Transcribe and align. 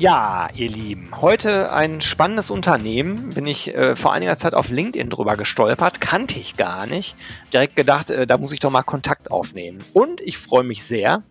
Ja, 0.00 0.48
ihr 0.54 0.70
Lieben, 0.70 1.10
heute 1.20 1.74
ein 1.74 2.00
spannendes 2.00 2.50
Unternehmen. 2.50 3.34
Bin 3.34 3.46
ich 3.46 3.74
äh, 3.74 3.94
vor 3.94 4.14
einiger 4.14 4.34
Zeit 4.34 4.54
auf 4.54 4.70
LinkedIn 4.70 5.10
drüber 5.10 5.36
gestolpert, 5.36 6.00
kannte 6.00 6.38
ich 6.38 6.56
gar 6.56 6.86
nicht. 6.86 7.14
Direkt 7.52 7.76
gedacht, 7.76 8.08
äh, 8.08 8.26
da 8.26 8.38
muss 8.38 8.52
ich 8.52 8.60
doch 8.60 8.70
mal 8.70 8.82
Kontakt 8.82 9.30
aufnehmen. 9.30 9.84
Und 9.92 10.22
ich 10.22 10.38
freue 10.38 10.64
mich 10.64 10.84
sehr, 10.84 11.22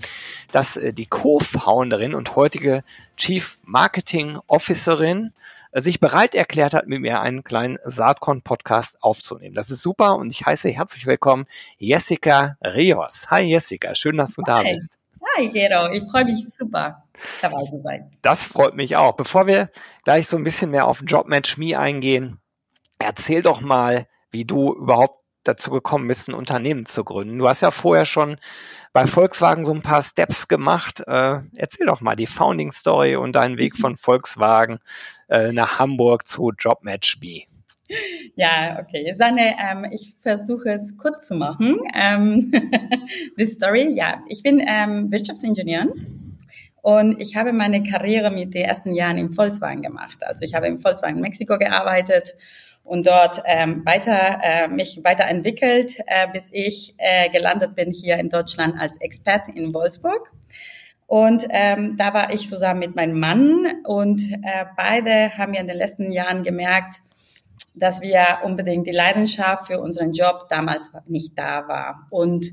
dass 0.51 0.77
äh, 0.77 0.93
die 0.93 1.07
Co-Founderin 1.07 2.13
und 2.13 2.35
heutige 2.35 2.83
Chief 3.17 3.57
Marketing 3.63 4.37
Officerin 4.45 5.33
äh, 5.71 5.81
sich 5.81 5.99
bereit 5.99 6.35
erklärt 6.35 6.75
hat, 6.75 6.85
mit 6.85 7.01
mir 7.01 7.21
einen 7.21 7.43
kleinen 7.43 7.79
Saatkorn-Podcast 7.85 9.01
aufzunehmen. 9.01 9.55
Das 9.55 9.71
ist 9.71 9.81
super 9.81 10.15
und 10.17 10.31
ich 10.31 10.45
heiße 10.45 10.69
herzlich 10.69 11.07
willkommen 11.07 11.47
Jessica 11.79 12.55
Rios. 12.63 13.31
Hi 13.31 13.41
Jessica, 13.41 13.95
schön, 13.95 14.17
dass 14.17 14.35
du 14.35 14.43
Hi. 14.43 14.45
da 14.45 14.61
bist. 14.61 14.98
Gero, 15.47 15.91
ich 15.91 16.03
freue 16.09 16.25
mich 16.25 16.47
super, 16.49 17.03
dabei 17.41 17.63
zu 17.63 17.79
sein. 17.81 18.11
Das 18.21 18.45
freut 18.45 18.75
mich 18.75 18.95
auch. 18.95 19.15
Bevor 19.15 19.47
wir 19.47 19.69
gleich 20.03 20.27
so 20.27 20.37
ein 20.37 20.43
bisschen 20.43 20.71
mehr 20.71 20.87
auf 20.87 21.01
Jobmatch 21.05 21.57
Me 21.57 21.79
eingehen, 21.79 22.39
erzähl 22.99 23.41
doch 23.41 23.61
mal, 23.61 24.07
wie 24.31 24.45
du 24.45 24.73
überhaupt 24.73 25.19
dazu 25.43 25.71
gekommen 25.71 26.07
bist, 26.07 26.27
ein 26.27 26.35
Unternehmen 26.35 26.85
zu 26.85 27.03
gründen. 27.03 27.37
Du 27.37 27.47
hast 27.47 27.61
ja 27.61 27.71
vorher 27.71 28.05
schon 28.05 28.37
bei 28.93 29.07
Volkswagen 29.07 29.65
so 29.65 29.73
ein 29.73 29.81
paar 29.81 30.01
Steps 30.01 30.47
gemacht. 30.47 31.01
Äh, 31.07 31.41
erzähl 31.55 31.87
doch 31.87 32.01
mal 32.01 32.15
die 32.15 32.27
Founding 32.27 32.71
Story 32.71 33.15
und 33.15 33.33
deinen 33.33 33.57
Weg 33.57 33.75
von 33.75 33.95
Volkswagen 33.95 34.79
äh, 35.27 35.51
nach 35.51 35.79
Hamburg 35.79 36.27
zu 36.27 36.51
Jobmatch 36.57 37.19
Me. 37.21 37.48
Ja, 38.35 38.79
okay. 38.79 39.13
Sanne, 39.13 39.55
ähm, 39.59 39.87
ich 39.91 40.15
versuche 40.21 40.69
es 40.69 40.97
kurz 40.97 41.27
zu 41.27 41.35
machen. 41.35 41.79
Ähm, 41.93 42.51
die 43.37 43.45
Story, 43.45 43.93
ja, 43.95 44.23
ich 44.27 44.43
bin 44.43 44.63
ähm, 44.65 45.11
Wirtschaftsingenieurin 45.11 46.37
und 46.81 47.19
ich 47.19 47.35
habe 47.35 47.51
meine 47.51 47.83
Karriere 47.83 48.31
mit 48.31 48.53
den 48.53 48.65
ersten 48.65 48.93
Jahren 48.93 49.17
im 49.17 49.33
Volkswagen 49.33 49.81
gemacht. 49.81 50.19
Also 50.25 50.45
ich 50.45 50.53
habe 50.53 50.67
im 50.67 50.79
Volkswagen 50.79 51.19
Mexiko 51.19 51.57
gearbeitet 51.57 52.35
und 52.83 53.07
dort 53.07 53.41
ähm, 53.45 53.85
weiter 53.85 54.39
äh, 54.41 54.67
mich 54.67 55.01
weiterentwickelt, 55.03 55.99
äh, 56.07 56.27
bis 56.31 56.49
ich 56.53 56.93
äh, 56.97 57.29
gelandet 57.29 57.75
bin 57.75 57.91
hier 57.91 58.17
in 58.17 58.29
Deutschland 58.29 58.75
als 58.79 58.97
Expert 59.01 59.49
in 59.49 59.73
Wolfsburg. 59.73 60.31
Und 61.05 61.45
ähm, 61.49 61.95
da 61.97 62.13
war 62.13 62.31
ich 62.31 62.47
zusammen 62.47 62.79
mit 62.81 62.95
meinem 62.95 63.19
Mann 63.19 63.65
und 63.83 64.21
äh, 64.31 64.65
beide 64.77 65.35
haben 65.37 65.55
ja 65.55 65.61
in 65.61 65.67
den 65.67 65.77
letzten 65.77 66.11
Jahren 66.11 66.43
gemerkt, 66.43 67.01
dass 67.73 68.01
wir 68.01 68.39
unbedingt 68.43 68.87
die 68.87 68.91
Leidenschaft 68.91 69.67
für 69.67 69.79
unseren 69.79 70.13
Job 70.13 70.47
damals 70.49 70.91
nicht 71.07 71.37
da 71.37 71.67
war. 71.67 72.07
Und 72.09 72.51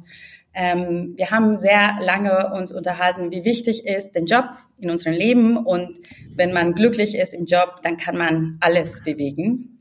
ähm, 0.54 1.14
wir 1.16 1.30
haben 1.30 1.56
sehr 1.56 1.96
lange 2.00 2.52
uns 2.54 2.72
unterhalten, 2.72 3.30
wie 3.30 3.44
wichtig 3.44 3.86
ist 3.86 4.12
den 4.12 4.26
Job 4.26 4.46
in 4.78 4.90
unserem 4.90 5.12
Leben. 5.12 5.58
Und 5.58 5.98
wenn 6.34 6.52
man 6.52 6.74
glücklich 6.74 7.14
ist 7.14 7.34
im 7.34 7.44
Job, 7.44 7.80
dann 7.82 7.96
kann 7.96 8.16
man 8.16 8.56
alles 8.60 9.04
bewegen. 9.04 9.78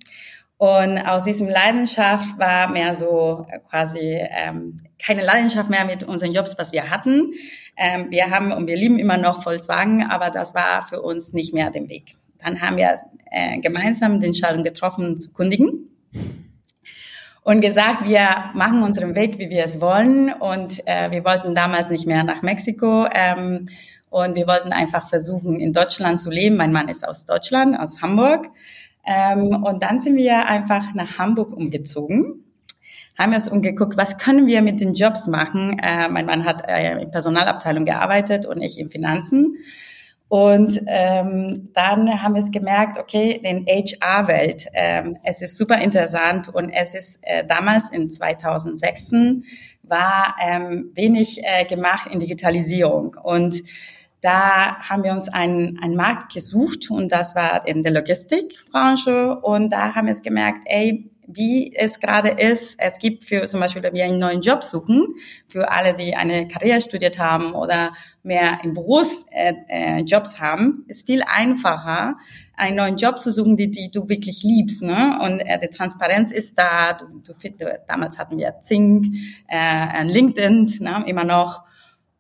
Und 0.58 0.98
aus 0.98 1.24
diesem 1.24 1.50
Leidenschaft 1.50 2.40
war 2.40 2.70
mehr 2.70 2.96
so 2.96 3.46
quasi 3.70 4.20
ähm, 4.30 4.82
keine 5.04 5.22
Leidenschaft 5.22 5.70
mehr 5.70 5.86
mit 5.86 6.04
unseren 6.04 6.34
Jobs, 6.34 6.56
was 6.58 6.72
wir 6.72 6.90
hatten. 6.90 7.34
Ähm, 7.78 8.08
wir 8.10 8.30
haben 8.30 8.54
und 8.54 8.68
wir 8.68 8.78
lieben 8.78 8.98
immer 8.98 9.18
noch 9.18 9.44
Volkswagen, 9.44 10.04
aber 10.04 10.30
das 10.30 10.56
war 10.56 10.88
für 10.88 11.02
uns 11.02 11.34
nicht 11.34 11.54
mehr 11.54 11.72
den 11.72 11.90
Weg. 11.90 12.14
Dann 12.46 12.62
haben 12.62 12.78
wir 12.78 12.94
äh, 13.32 13.60
gemeinsam 13.60 14.20
den 14.20 14.28
Entscheidung 14.28 14.64
getroffen, 14.64 15.18
zu 15.18 15.34
kundigen 15.34 15.90
und 17.44 17.62
gesagt, 17.62 18.08
wir 18.08 18.52
machen 18.54 18.84
unseren 18.84 19.16
Weg, 19.16 19.40
wie 19.40 19.50
wir 19.50 19.66
es 19.66 19.82
wollen. 19.82 20.32
Und 20.32 20.86
äh, 20.88 21.12
wir 21.12 21.26
wollten 21.26 21.56
damals 21.56 21.90
nicht 21.90 22.06
mehr 22.06 22.24
nach 22.24 22.42
Mexiko. 22.44 23.08
Ähm, 23.12 23.66
und 24.10 24.36
wir 24.36 24.48
wollten 24.48 24.72
einfach 24.72 25.10
versuchen, 25.10 25.60
in 25.60 25.74
Deutschland 25.74 26.20
zu 26.20 26.30
leben. 26.30 26.56
Mein 26.56 26.72
Mann 26.72 26.88
ist 26.88 27.08
aus 27.08 27.26
Deutschland, 27.26 27.80
aus 27.80 28.02
Hamburg. 28.02 28.48
Ähm, 29.06 29.64
und 29.64 29.82
dann 29.82 30.00
sind 30.00 30.16
wir 30.16 30.48
einfach 30.48 30.94
nach 30.94 31.18
Hamburg 31.18 31.52
umgezogen 31.52 32.46
haben 33.18 33.34
uns 33.34 33.48
umgeguckt, 33.48 33.96
was 33.98 34.18
können 34.18 34.46
wir 34.46 34.62
mit 34.62 34.82
den 34.82 34.94
Jobs 34.94 35.28
machen. 35.28 35.80
Äh, 35.80 36.10
mein 36.10 36.26
Mann 36.26 36.44
hat 36.44 36.68
äh, 36.68 37.02
in 37.02 37.12
Personalabteilung 37.12 37.86
gearbeitet 37.86 38.46
und 38.46 38.62
ich 38.62 38.78
in 38.78 38.90
Finanzen. 38.90 39.58
Und 40.28 40.80
ähm, 40.88 41.70
dann 41.74 42.22
haben 42.22 42.34
wir 42.34 42.42
es 42.42 42.52
gemerkt, 42.52 42.98
okay, 42.98 43.40
den 43.44 43.66
HR-Welt, 43.68 44.68
ähm, 44.74 45.18
es 45.24 45.42
ist 45.42 45.58
super 45.58 45.80
interessant 45.80 46.50
und 46.50 46.70
es 46.72 46.96
ist 46.96 47.20
äh, 47.22 47.46
damals 47.46 47.92
in 47.92 48.10
2006 48.10 49.12
war 49.84 50.36
ähm, 50.42 50.92
wenig 50.96 51.44
äh, 51.44 51.66
gemacht 51.66 52.10
in 52.12 52.20
Digitalisierung. 52.20 53.16
Und 53.22 53.62
da 54.22 54.80
haben 54.80 55.04
wir 55.04 55.12
uns 55.12 55.30
einen, 55.30 55.78
einen 55.84 55.96
Markt 55.96 56.34
gesucht 56.34 56.90
und 56.90 57.12
das 57.12 57.36
war 57.36 57.68
in 57.68 57.84
der 57.84 57.92
Logistikbranche. 57.92 59.40
Und 59.40 59.70
da 59.70 59.94
haben 59.94 60.08
wir 60.08 60.14
es 60.14 60.24
gemerkt, 60.24 60.62
ey, 60.66 61.12
wie 61.28 61.74
es 61.76 62.00
gerade 62.00 62.30
ist. 62.30 62.80
Es 62.80 63.00
gibt 63.00 63.26
für 63.26 63.46
zum 63.46 63.60
Beispiel, 63.60 63.84
wenn 63.84 63.94
wir 63.94 64.06
einen 64.06 64.20
neuen 64.20 64.42
Job 64.42 64.64
suchen, 64.64 65.16
für 65.48 65.72
alle, 65.72 65.94
die 65.94 66.16
eine 66.16 66.48
Karriere 66.48 66.82
studiert 66.82 67.20
haben 67.20 67.54
oder 67.54 67.94
mehr 68.24 68.60
im 68.64 68.74
Berufsjobs 68.74 69.28
äh, 69.30 69.54
äh, 70.04 70.40
haben, 70.40 70.86
ist 70.88 71.06
viel 71.06 71.24
einfacher, 71.26 72.16
einen 72.56 72.78
neuen 72.78 72.98
Job 72.98 73.20
zu 73.20 73.32
suchen, 73.32 73.58
die, 73.58 73.70
die 73.70 73.92
du 73.92 74.08
wirklich 74.08 74.44
liebst. 74.44 74.82
Ne? 74.82 75.20
Und 75.22 75.40
äh, 75.40 75.60
die 75.60 75.70
Transparenz 75.70 76.32
ist 76.32 76.58
da. 76.58 76.94
Du, 76.94 77.06
du, 77.20 77.34
du, 77.34 77.80
damals 77.88 78.18
hatten 78.18 78.38
wir 78.38 78.56
Zink, 78.62 79.08
äh, 79.48 80.04
LinkedIn, 80.04 80.78
ne? 80.80 81.04
immer 81.08 81.24
noch. 81.24 81.64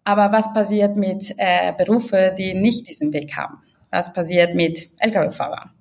Aber 0.03 0.31
was 0.31 0.53
passiert 0.53 0.97
mit 0.97 1.33
äh, 1.37 1.73
Berufe, 1.73 2.33
die 2.37 2.53
nicht 2.53 2.87
diesen 2.87 3.11
Weg 3.11 3.35
haben? 3.35 3.57
Was 3.89 4.13
passiert 4.13 4.53
mit 4.53 4.89
Lkw-Fahrern? 4.99 5.74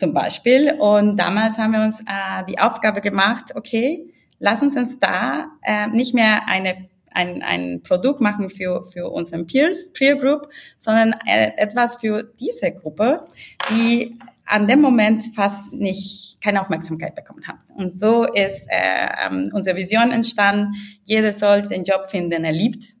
Zum 0.00 0.12
Beispiel. 0.12 0.72
Und 0.72 1.16
damals 1.16 1.58
haben 1.58 1.72
wir 1.72 1.80
uns 1.80 2.00
äh, 2.00 2.44
die 2.48 2.58
Aufgabe 2.58 3.00
gemacht, 3.00 3.52
okay, 3.54 4.12
lass 4.40 4.62
uns 4.62 4.76
uns 4.76 4.98
da 4.98 5.46
äh, 5.62 5.86
nicht 5.86 6.14
mehr 6.14 6.48
eine 6.48 6.88
ein, 7.12 7.42
ein 7.42 7.82
Produkt 7.82 8.20
machen 8.20 8.50
für, 8.50 8.84
für 8.84 9.10
unseren 9.10 9.46
Peers, 9.46 9.92
Peer 9.92 10.14
Group, 10.14 10.48
sondern 10.76 11.14
äh, 11.26 11.50
etwas 11.56 11.96
für 11.96 12.22
diese 12.22 12.72
Gruppe, 12.72 13.24
die 13.68 14.16
an 14.46 14.66
dem 14.66 14.80
Moment 14.80 15.24
fast 15.34 15.72
nicht 15.72 16.40
keine 16.40 16.60
Aufmerksamkeit 16.60 17.14
bekommen 17.14 17.46
hat. 17.46 17.56
Und 17.76 17.90
so 17.90 18.24
ist 18.24 18.66
äh, 18.68 19.08
ähm, 19.26 19.50
unsere 19.52 19.76
Vision 19.76 20.10
entstanden. 20.10 20.74
Jeder 21.04 21.32
soll 21.32 21.62
den 21.62 21.84
Job 21.84 22.10
finden, 22.10 22.30
den 22.30 22.44
er 22.44 22.52
liebt. 22.52 22.94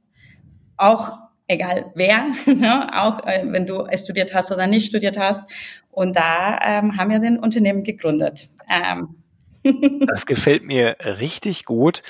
Auch 0.76 1.18
egal 1.50 1.90
wer, 1.94 2.26
ne? 2.46 2.88
auch 3.00 3.26
äh, 3.26 3.42
wenn 3.46 3.66
du 3.66 3.84
studiert 3.96 4.32
hast 4.32 4.52
oder 4.52 4.66
nicht 4.66 4.86
studiert 4.86 5.18
hast. 5.18 5.50
Und 5.90 6.16
da 6.16 6.58
ähm, 6.62 6.96
haben 6.96 7.10
wir 7.10 7.18
den 7.18 7.38
Unternehmen 7.38 7.82
gegründet. 7.82 8.48
Ähm. 8.68 9.16
Das 10.06 10.24
gefällt 10.24 10.64
mir 10.64 10.96
richtig 11.04 11.66
gut. 11.66 12.02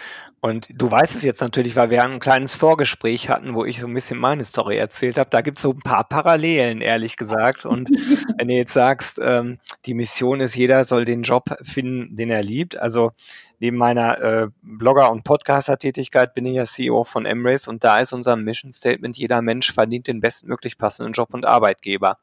Und 0.42 0.68
du 0.74 0.90
weißt 0.90 1.14
es 1.16 1.22
jetzt 1.22 1.42
natürlich, 1.42 1.76
weil 1.76 1.90
wir 1.90 2.02
ein 2.02 2.18
kleines 2.18 2.54
Vorgespräch 2.54 3.28
hatten, 3.28 3.54
wo 3.54 3.66
ich 3.66 3.78
so 3.78 3.86
ein 3.86 3.92
bisschen 3.92 4.18
meine 4.18 4.42
Story 4.44 4.78
erzählt 4.78 5.18
habe. 5.18 5.28
Da 5.28 5.42
gibt 5.42 5.58
es 5.58 5.62
so 5.62 5.72
ein 5.72 5.80
paar 5.80 6.04
Parallelen, 6.04 6.80
ehrlich 6.80 7.16
gesagt. 7.16 7.66
Und 7.66 7.90
wenn 8.38 8.48
du 8.48 8.54
jetzt 8.54 8.72
sagst, 8.72 9.20
ähm, 9.22 9.58
die 9.84 9.92
Mission 9.92 10.40
ist, 10.40 10.54
jeder 10.54 10.86
soll 10.86 11.04
den 11.04 11.22
Job 11.22 11.44
finden, 11.60 12.16
den 12.16 12.30
er 12.30 12.42
liebt. 12.42 12.78
Also 12.78 13.12
neben 13.58 13.76
meiner 13.76 14.18
äh, 14.18 14.48
Blogger- 14.62 15.10
und 15.10 15.24
Podcaster-Tätigkeit 15.24 16.32
bin 16.32 16.46
ich 16.46 16.56
ja 16.56 16.64
CEO 16.64 17.04
von 17.04 17.26
Embrace 17.26 17.68
und 17.68 17.84
da 17.84 18.00
ist 18.00 18.14
unser 18.14 18.36
Mission 18.36 18.72
Statement, 18.72 19.18
jeder 19.18 19.42
Mensch 19.42 19.74
verdient 19.74 20.08
den 20.08 20.20
bestmöglich 20.20 20.78
passenden 20.78 21.12
Job 21.12 21.34
und 21.34 21.44
Arbeitgeber. 21.44 22.16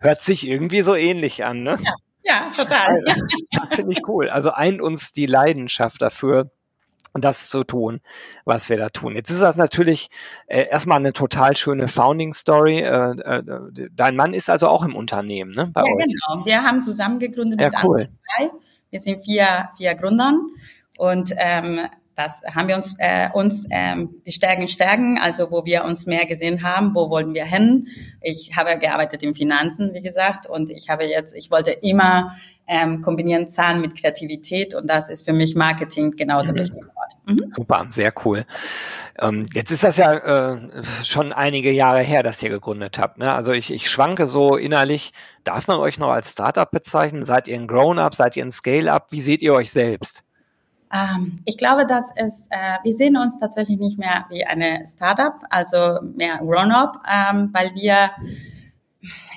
Hört 0.00 0.20
sich 0.20 0.46
irgendwie 0.46 0.82
so 0.82 0.94
ähnlich 0.94 1.44
an, 1.44 1.62
ne? 1.62 1.78
Ja, 1.82 1.94
ja 2.24 2.50
total. 2.54 2.86
Also, 3.06 3.22
Finde 3.70 3.92
ich 3.92 4.06
cool. 4.08 4.28
Also 4.28 4.52
eint 4.52 4.80
uns 4.80 5.12
die 5.12 5.26
Leidenschaft 5.26 6.00
dafür, 6.00 6.50
das 7.14 7.48
zu 7.48 7.64
tun, 7.64 8.00
was 8.44 8.68
wir 8.68 8.76
da 8.76 8.90
tun. 8.90 9.14
Jetzt 9.14 9.30
ist 9.30 9.40
das 9.40 9.56
natürlich 9.56 10.08
äh, 10.46 10.68
erstmal 10.68 10.98
eine 10.98 11.12
total 11.12 11.56
schöne 11.56 11.88
Founding 11.88 12.32
Story. 12.32 12.78
Äh, 12.78 13.12
äh, 13.20 13.88
dein 13.92 14.16
Mann 14.16 14.34
ist 14.34 14.50
also 14.50 14.68
auch 14.68 14.84
im 14.84 14.94
Unternehmen, 14.94 15.52
ne? 15.52 15.72
ja, 15.74 15.82
euch. 15.82 15.90
genau. 15.98 16.44
Wir 16.46 16.62
haben 16.62 16.82
zusammen 16.82 17.18
gegründet 17.18 17.60
ja, 17.60 17.70
mit 17.70 17.84
cool. 17.84 18.08
zwei. 18.36 18.50
Wir 18.90 19.00
sind 19.00 19.22
vier, 19.22 19.70
vier 19.76 19.94
Gründern 19.94 20.38
und 20.96 21.34
ähm, 21.36 21.80
das 22.18 22.42
haben 22.52 22.66
wir 22.66 22.74
uns, 22.74 22.96
äh, 22.98 23.28
uns 23.32 23.68
ähm, 23.70 24.20
die 24.26 24.32
Stärken 24.32 24.66
stärken, 24.66 25.20
also 25.22 25.52
wo 25.52 25.64
wir 25.64 25.84
uns 25.84 26.04
mehr 26.04 26.26
gesehen 26.26 26.64
haben, 26.64 26.92
wo 26.92 27.10
wollen 27.10 27.32
wir 27.32 27.44
hin. 27.44 27.86
Ich 28.20 28.56
habe 28.56 28.76
gearbeitet 28.76 29.22
in 29.22 29.36
Finanzen, 29.36 29.94
wie 29.94 30.00
gesagt, 30.00 30.48
und 30.48 30.68
ich 30.68 30.90
habe 30.90 31.04
jetzt, 31.04 31.32
ich 31.36 31.52
wollte 31.52 31.70
immer 31.70 32.34
ähm, 32.66 33.02
kombinieren 33.02 33.48
Zahlen 33.48 33.80
mit 33.80 33.94
Kreativität 33.96 34.74
und 34.74 34.90
das 34.90 35.08
ist 35.08 35.26
für 35.26 35.32
mich 35.32 35.54
Marketing 35.54 36.10
genau 36.16 36.42
der 36.42 36.54
mhm. 36.54 36.58
richtige 36.58 36.86
Ort. 36.86 37.16
Mhm. 37.26 37.52
Super, 37.54 37.86
sehr 37.90 38.12
cool. 38.24 38.44
Ähm, 39.20 39.46
jetzt 39.54 39.70
ist 39.70 39.84
das 39.84 39.96
ja 39.96 40.54
äh, 40.54 40.82
schon 41.04 41.32
einige 41.32 41.70
Jahre 41.70 42.00
her, 42.00 42.24
dass 42.24 42.42
ihr 42.42 42.50
gegründet 42.50 42.98
habt. 42.98 43.18
Ne? 43.18 43.32
Also 43.32 43.52
ich, 43.52 43.72
ich 43.72 43.88
schwanke 43.88 44.26
so 44.26 44.56
innerlich. 44.56 45.12
Darf 45.44 45.68
man 45.68 45.78
euch 45.78 45.98
noch 45.98 46.10
als 46.10 46.32
Startup 46.32 46.68
bezeichnen? 46.68 47.24
Seid 47.24 47.46
ihr 47.46 47.54
ein 47.54 47.68
Grown-up? 47.68 48.16
Seid 48.16 48.36
ihr 48.36 48.44
ein 48.44 48.50
Scale-up? 48.50 49.12
Wie 49.12 49.22
seht 49.22 49.40
ihr 49.40 49.54
euch 49.54 49.70
selbst? 49.70 50.24
Ähm, 50.92 51.36
ich 51.44 51.56
glaube, 51.56 51.86
dass 51.86 52.12
es, 52.16 52.46
äh, 52.50 52.78
wir 52.82 52.92
sehen 52.92 53.16
uns 53.16 53.38
tatsächlich 53.38 53.78
nicht 53.78 53.98
mehr 53.98 54.26
wie 54.30 54.44
eine 54.44 54.84
Startup, 54.86 55.34
also 55.50 55.98
mehr 56.02 56.38
Grown-up, 56.38 57.02
ähm, 57.06 57.50
weil 57.52 57.74
wir, 57.74 58.10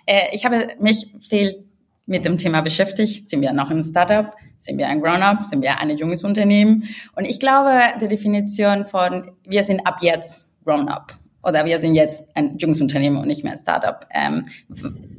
äh, 0.06 0.28
ich 0.32 0.46
habe 0.46 0.70
mich 0.80 1.14
viel 1.28 1.66
mit 2.06 2.26
dem 2.26 2.38
Thema 2.38 2.62
beschäftigt. 2.62 3.30
Sind 3.30 3.42
wir 3.42 3.54
noch 3.54 3.70
ein 3.70 3.84
Startup? 3.84 4.34
Sind 4.58 4.78
wir 4.78 4.88
ein 4.88 5.02
Grown-up? 5.02 5.46
Sind 5.46 5.62
wir 5.62 5.80
ein 5.80 5.90
junges 5.98 6.24
Unternehmen? 6.24 6.84
Und 7.16 7.26
ich 7.26 7.40
glaube, 7.40 7.80
die 8.00 8.08
Definition 8.08 8.86
von 8.86 9.32
wir 9.46 9.64
sind 9.64 9.86
ab 9.86 9.98
jetzt 10.02 10.52
Grown-up 10.66 11.18
oder 11.44 11.66
wir 11.66 11.80
sind 11.80 11.96
jetzt 11.96 12.36
ein 12.36 12.58
junges 12.58 12.82
Unternehmen 12.82 13.18
und 13.18 13.28
nicht 13.28 13.44
mehr 13.44 13.54
ein 13.54 13.58
Startup, 13.58 14.06
ähm, 14.12 14.44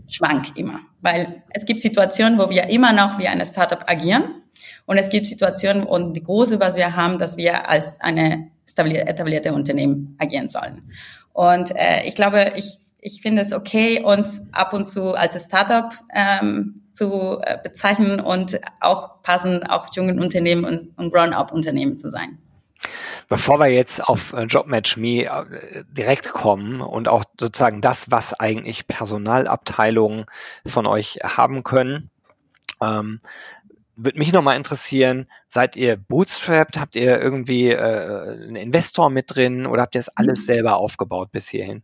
schwankt 0.09 0.57
immer. 0.57 0.81
Weil 1.01 1.43
es 1.51 1.65
gibt 1.65 1.81
Situationen, 1.81 2.39
wo 2.39 2.49
wir 2.49 2.69
immer 2.69 2.93
noch 2.93 3.19
wie 3.19 3.27
eine 3.27 3.45
Startup 3.45 3.83
agieren 3.87 4.42
und 4.87 4.99
es 4.99 5.11
gibt 5.11 5.27
Situationen, 5.27 5.85
und 5.85 6.15
die 6.15 6.23
große, 6.23 6.61
was 6.61 6.77
wir 6.77 6.97
haben, 6.97 7.19
dass 7.19 7.37
wir 7.37 7.69
als 7.69 8.01
eine 8.01 8.51
etablierte 8.67 9.53
Unternehmen 9.53 10.17
agieren 10.19 10.49
sollen. 10.49 10.91
Und 11.33 11.75
äh, 11.77 12.05
ich 12.05 12.15
glaube, 12.15 12.53
ich, 12.57 12.79
ich 12.99 13.23
finde 13.23 13.43
es 13.43 13.53
okay, 13.53 14.03
uns 14.03 14.49
ab 14.53 14.73
und 14.73 14.87
zu 14.87 15.15
als 15.15 15.43
Startup 15.45 15.93
ähm, 16.15 16.83
zu 16.93 17.41
äh, 17.43 17.59
bezeichnen 17.63 18.21
und 18.21 18.61
auch 18.81 19.23
passend 19.23 19.69
auch 19.69 19.95
jungen 19.95 20.21
Unternehmen 20.21 20.65
und, 20.65 20.89
und 20.97 21.13
Grown-up-Unternehmen 21.13 21.99
zu 21.99 22.11
sein. 22.11 22.39
Bevor 23.29 23.59
wir 23.61 23.69
jetzt 23.69 24.07
auf 24.07 24.33
äh, 24.33 24.43
JobMatchMe 24.43 25.25
äh, 25.25 25.85
direkt 25.89 26.33
kommen 26.33 26.81
und 26.81 27.09
auch 27.09 27.25
sozusagen 27.39 27.81
das, 27.81 28.11
was 28.11 28.35
eigentlich 28.35 28.87
Personalabteilungen 28.87 30.27
von 30.67 30.87
euch 30.87 31.19
haben 31.25 31.63
können, 31.63 32.11
ähm, 32.83 33.21
würde 33.97 34.19
mich 34.19 34.33
nochmal 34.33 34.57
interessieren, 34.57 35.27
seid 35.49 35.77
ihr 35.77 35.97
bootstrapped? 35.97 36.79
Habt 36.79 36.97
ihr 36.97 37.21
irgendwie 37.21 37.71
äh, 37.71 38.47
einen 38.47 38.57
Investor 38.57 39.11
mit 39.11 39.35
drin 39.35 39.67
oder 39.67 39.83
habt 39.83 39.95
ihr 39.95 40.01
das 40.01 40.17
alles 40.17 40.41
mhm. 40.41 40.45
selber 40.45 40.77
aufgebaut 40.77 41.31
bis 41.33 41.49
hierhin? 41.49 41.83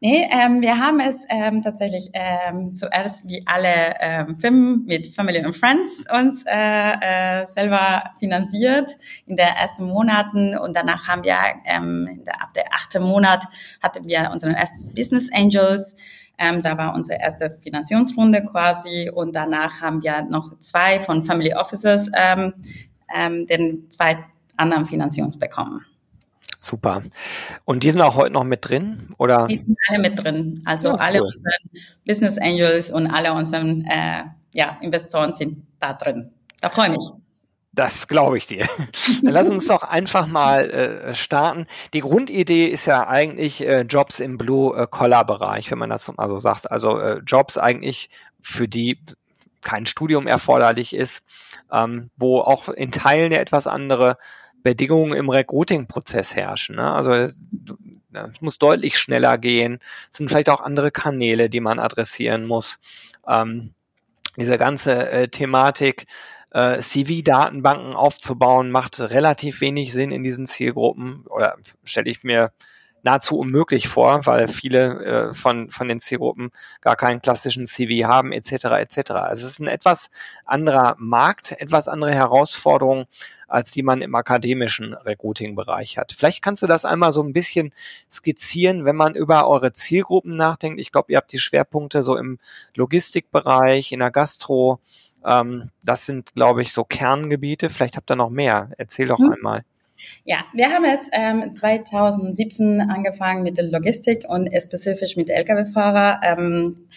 Nee, 0.00 0.28
ähm, 0.30 0.62
wir 0.62 0.78
haben 0.78 1.00
es 1.00 1.26
ähm, 1.28 1.60
tatsächlich 1.62 2.10
ähm, 2.12 2.72
zuerst 2.72 3.26
wie 3.26 3.42
alle 3.46 3.94
ähm, 4.00 4.36
Firmen 4.36 4.84
mit 4.86 5.08
Family 5.08 5.40
and 5.40 5.56
Friends 5.56 6.04
uns 6.16 6.44
äh, 6.46 6.52
äh, 6.52 7.46
selber 7.46 8.04
finanziert 8.20 8.96
in 9.26 9.34
den 9.34 9.46
ersten 9.46 9.86
Monaten 9.86 10.56
und 10.56 10.76
danach 10.76 11.08
haben 11.08 11.24
wir 11.24 11.36
ähm, 11.66 12.22
der, 12.24 12.40
ab 12.40 12.54
der 12.54 12.72
achten 12.72 13.02
Monat 13.02 13.44
hatten 13.82 14.06
wir 14.06 14.30
unseren 14.32 14.54
ersten 14.54 14.94
Business 14.94 15.30
Angels 15.32 15.96
ähm, 16.38 16.62
da 16.62 16.78
war 16.78 16.94
unsere 16.94 17.20
erste 17.20 17.58
Finanzierungsrunde 17.62 18.44
quasi 18.44 19.10
und 19.12 19.34
danach 19.34 19.80
haben 19.80 20.02
wir 20.02 20.22
noch 20.22 20.58
zwei 20.60 21.00
von 21.00 21.24
Family 21.24 21.54
Officers 21.54 22.10
ähm, 22.16 22.54
ähm, 23.14 23.46
den 23.46 23.90
zwei 23.90 24.18
anderen 24.56 24.86
Finanzierungs 24.86 25.38
bekommen. 25.38 25.84
Super. 26.60 27.02
Und 27.64 27.82
die 27.82 27.90
sind 27.90 28.02
auch 28.02 28.16
heute 28.16 28.32
noch 28.32 28.44
mit 28.44 28.68
drin, 28.68 29.14
oder? 29.16 29.46
Die 29.46 29.58
sind 29.58 29.78
alle 29.88 30.00
mit 30.00 30.22
drin. 30.22 30.62
Also 30.64 30.88
ja, 30.88 30.94
alle 30.94 31.22
unsere 31.22 31.54
Business 32.06 32.38
Angels 32.38 32.90
und 32.90 33.06
alle 33.06 33.32
unseren 33.32 33.84
äh, 33.84 34.24
ja, 34.52 34.78
Investoren 34.80 35.32
sind 35.32 35.64
da 35.78 35.92
drin. 35.92 36.32
Da 36.60 36.68
freue 36.70 36.88
ich 36.88 36.96
mich. 36.96 37.10
Das 37.72 38.08
glaube 38.08 38.38
ich 38.38 38.46
dir. 38.46 38.66
Dann 39.22 39.32
lass 39.32 39.48
uns 39.48 39.66
doch 39.66 39.82
einfach 39.82 40.26
mal 40.26 40.70
äh, 40.70 41.14
starten. 41.14 41.66
Die 41.92 42.00
Grundidee 42.00 42.66
ist 42.66 42.86
ja 42.86 43.06
eigentlich 43.06 43.64
äh, 43.64 43.82
Jobs 43.82 44.20
im 44.20 44.38
Blue-Collar-Bereich, 44.38 45.70
wenn 45.70 45.78
man 45.78 45.90
das 45.90 46.10
mal 46.16 46.28
so 46.28 46.38
sagt. 46.38 46.70
Also 46.70 46.98
äh, 46.98 47.20
Jobs 47.26 47.58
eigentlich, 47.58 48.10
für 48.40 48.68
die 48.68 48.98
kein 49.62 49.86
Studium 49.86 50.26
erforderlich 50.26 50.94
ist, 50.94 51.22
ähm, 51.70 52.10
wo 52.16 52.40
auch 52.40 52.68
in 52.68 52.92
Teilen 52.92 53.32
ja 53.32 53.38
etwas 53.38 53.66
andere 53.66 54.16
Bedingungen 54.62 55.12
im 55.12 55.28
Recruiting-Prozess 55.28 56.34
herrschen. 56.34 56.76
Ne? 56.76 56.92
Also 56.92 57.12
es, 57.12 57.40
es 58.12 58.40
muss 58.40 58.58
deutlich 58.58 58.98
schneller 58.98 59.38
gehen. 59.38 59.78
Es 60.10 60.16
sind 60.16 60.28
vielleicht 60.28 60.50
auch 60.50 60.60
andere 60.60 60.90
Kanäle, 60.90 61.50
die 61.50 61.60
man 61.60 61.78
adressieren 61.78 62.46
muss. 62.46 62.78
Ähm, 63.26 63.74
diese 64.36 64.58
ganze 64.58 65.10
äh, 65.10 65.28
Thematik 65.28 66.06
äh, 66.50 66.80
CV-Datenbanken 66.80 67.94
aufzubauen, 67.94 68.70
macht 68.70 69.00
relativ 69.00 69.60
wenig 69.60 69.92
Sinn 69.92 70.10
in 70.10 70.22
diesen 70.22 70.46
Zielgruppen 70.46 71.24
oder 71.26 71.56
stelle 71.84 72.10
ich 72.10 72.24
mir 72.24 72.52
nahezu 73.02 73.38
unmöglich 73.38 73.88
vor, 73.88 74.26
weil 74.26 74.48
viele 74.48 75.04
äh, 75.04 75.34
von, 75.34 75.70
von 75.70 75.88
den 75.88 76.00
Zielgruppen 76.00 76.50
gar 76.80 76.96
keinen 76.96 77.22
klassischen 77.22 77.66
CV 77.66 78.06
haben, 78.06 78.32
etc. 78.32 78.64
etc. 78.64 79.10
Also 79.12 79.46
es 79.46 79.52
ist 79.52 79.60
ein 79.60 79.68
etwas 79.68 80.10
anderer 80.44 80.96
Markt, 80.98 81.52
etwas 81.52 81.88
andere 81.88 82.12
Herausforderung, 82.12 83.06
als 83.46 83.70
die 83.70 83.82
man 83.82 84.02
im 84.02 84.14
akademischen 84.14 84.94
Recruiting-Bereich 84.94 85.96
hat. 85.96 86.12
Vielleicht 86.12 86.42
kannst 86.42 86.62
du 86.62 86.66
das 86.66 86.84
einmal 86.84 87.12
so 87.12 87.22
ein 87.22 87.32
bisschen 87.32 87.72
skizzieren, 88.10 88.84
wenn 88.84 88.96
man 88.96 89.14
über 89.14 89.48
eure 89.48 89.72
Zielgruppen 89.72 90.32
nachdenkt. 90.32 90.80
Ich 90.80 90.92
glaube, 90.92 91.12
ihr 91.12 91.18
habt 91.18 91.32
die 91.32 91.38
Schwerpunkte 91.38 92.02
so 92.02 92.16
im 92.16 92.38
Logistikbereich, 92.74 93.92
in 93.92 94.00
der 94.00 94.10
Gastro, 94.10 94.80
ähm, 95.28 95.70
das 95.84 96.06
sind, 96.06 96.34
glaube 96.34 96.62
ich, 96.62 96.72
so 96.72 96.84
Kerngebiete. 96.84 97.70
Vielleicht 97.70 97.96
habt 97.96 98.10
ihr 98.10 98.16
noch 98.16 98.30
mehr. 98.30 98.70
Erzähl 98.78 99.08
doch 99.08 99.18
mhm. 99.18 99.32
einmal. 99.32 99.64
Ja, 100.24 100.38
wir 100.52 100.70
haben 100.70 100.84
es 100.84 101.08
ähm, 101.12 101.54
2017 101.54 102.80
angefangen 102.80 103.42
mit 103.42 103.58
der 103.58 103.64
Logistik 103.64 104.24
und 104.28 104.48
spezifisch 104.48 105.16
mit 105.16 105.28
Lkw-Fahrer. 105.28 106.20
Ähm, 106.22 106.88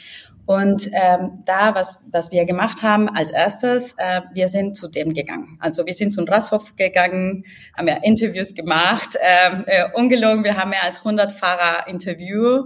und 0.46 0.90
ähm, 0.94 1.44
da, 1.46 1.76
was, 1.76 2.04
was 2.12 2.32
wir 2.32 2.46
gemacht 2.46 2.84
haben 2.84 3.08
als 3.10 3.32
erstes, 3.32 3.94
äh, 3.98 4.22
wir 4.34 4.48
sind 4.48 4.76
zu 4.76 4.88
dem 4.88 5.14
gegangen. 5.14 5.58
Also 5.62 5.86
wir 5.86 5.94
sind 5.94 6.12
zum 6.12 6.28
Rasshof 6.28 6.76
gegangen, 6.76 7.46
haben 7.78 7.88
ja 7.88 7.98
Interviews 8.04 8.54
gemacht, 8.54 9.18
ähm, 9.22 9.64
äh, 9.68 9.86
ungelogen, 9.94 10.44
wir 10.44 10.58
haben 10.58 10.72
mehr 10.72 10.84
als 10.84 11.00
100 11.00 11.32
Fahrer 11.32 11.88
Interview 11.88 12.66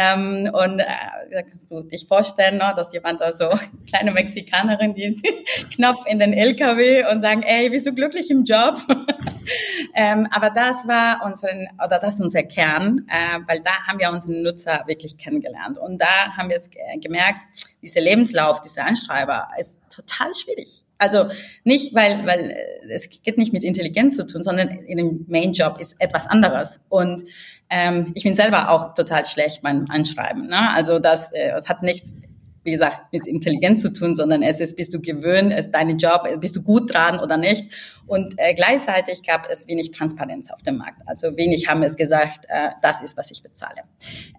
ähm, 0.00 0.48
und 0.52 0.78
äh, 0.78 0.84
da 1.32 1.42
kannst 1.42 1.72
du 1.72 1.82
dich 1.82 2.06
vorstellen, 2.06 2.58
ne, 2.58 2.72
dass 2.76 2.92
jemand 2.92 3.20
da 3.20 3.32
so, 3.32 3.50
kleine 3.88 4.12
Mexikanerin, 4.12 4.94
die 4.94 5.20
Knopf 5.74 6.06
in 6.06 6.20
den 6.20 6.32
LKW 6.32 7.04
und 7.10 7.20
sagen, 7.20 7.42
ey, 7.42 7.68
bist 7.68 7.86
du 7.86 7.92
glücklich 7.92 8.30
im 8.30 8.44
Job? 8.44 8.78
ähm, 9.94 10.28
aber 10.30 10.50
das 10.50 10.86
war 10.86 11.24
unseren, 11.24 11.66
oder 11.84 11.98
das 11.98 12.14
ist 12.14 12.20
unser 12.20 12.44
Kern, 12.44 13.08
äh, 13.08 13.40
weil 13.48 13.60
da 13.60 13.72
haben 13.88 13.98
wir 13.98 14.10
unseren 14.10 14.42
Nutzer 14.42 14.84
wirklich 14.86 15.18
kennengelernt. 15.18 15.78
Und 15.78 16.00
da 16.00 16.36
haben 16.36 16.48
wir 16.48 16.56
es 16.56 16.70
gemerkt, 17.00 17.40
dieser 17.82 18.00
Lebenslauf, 18.00 18.60
dieser 18.60 18.86
Anschreiber 18.86 19.48
ist 19.58 19.80
total 19.90 20.32
schwierig. 20.32 20.84
Also 20.98 21.26
nicht, 21.64 21.94
weil, 21.94 22.26
weil 22.26 22.50
äh, 22.50 22.92
es 22.92 23.08
geht 23.08 23.38
nicht 23.38 23.52
mit 23.52 23.64
Intelligenz 23.64 24.16
zu 24.16 24.26
tun, 24.26 24.42
sondern 24.42 24.68
in 24.68 24.98
dem 24.98 25.24
Main 25.28 25.52
Job 25.52 25.80
ist 25.80 26.00
etwas 26.00 26.26
anderes. 26.26 26.84
Und 26.88 27.22
ähm, 27.70 28.12
ich 28.14 28.24
bin 28.24 28.34
selber 28.34 28.70
auch 28.70 28.94
total 28.94 29.24
schlecht 29.24 29.62
beim 29.62 29.86
Anschreiben. 29.88 30.48
Ne? 30.48 30.74
Also 30.74 30.98
das, 30.98 31.32
äh, 31.32 31.50
das 31.52 31.68
hat 31.68 31.82
nichts, 31.82 32.14
wie 32.64 32.72
gesagt, 32.72 33.12
mit 33.12 33.28
Intelligenz 33.28 33.80
zu 33.80 33.92
tun, 33.92 34.16
sondern 34.16 34.42
es 34.42 34.58
ist, 34.58 34.76
bist 34.76 34.92
du 34.92 35.00
gewöhnt, 35.00 35.52
es 35.52 35.66
ist 35.66 35.74
dein 35.74 35.96
Job, 35.98 36.28
bist 36.40 36.56
du 36.56 36.62
gut 36.62 36.92
dran 36.92 37.20
oder 37.20 37.36
nicht. 37.36 37.72
Und 38.06 38.34
äh, 38.36 38.54
gleichzeitig 38.54 39.22
gab 39.22 39.48
es 39.48 39.68
wenig 39.68 39.92
Transparenz 39.92 40.50
auf 40.50 40.62
dem 40.62 40.78
Markt. 40.78 41.00
Also 41.06 41.36
wenig 41.36 41.68
haben 41.68 41.84
es 41.84 41.96
gesagt, 41.96 42.46
äh, 42.48 42.70
das 42.82 43.02
ist, 43.02 43.16
was 43.16 43.30
ich 43.30 43.42
bezahle. 43.42 43.82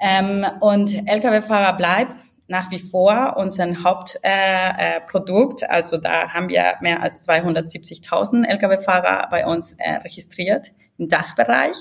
Ähm, 0.02 0.46
und 0.60 1.08
Lkw-Fahrer 1.08 1.78
bleibt 1.78 2.16
nach 2.50 2.72
wie 2.72 2.80
vor 2.80 3.38
unser 3.38 3.84
Hauptprodukt. 3.84 5.62
Äh, 5.62 5.66
äh, 5.66 5.70
also 5.70 5.98
da 5.98 6.34
haben 6.34 6.50
wir 6.50 6.76
mehr 6.82 7.02
als 7.02 7.28
270.000 7.28 8.46
Lkw-Fahrer 8.46 9.28
bei 9.30 9.46
uns 9.46 9.74
äh, 9.74 9.98
registriert 9.98 10.72
im 10.98 11.08
Dachbereich. 11.08 11.78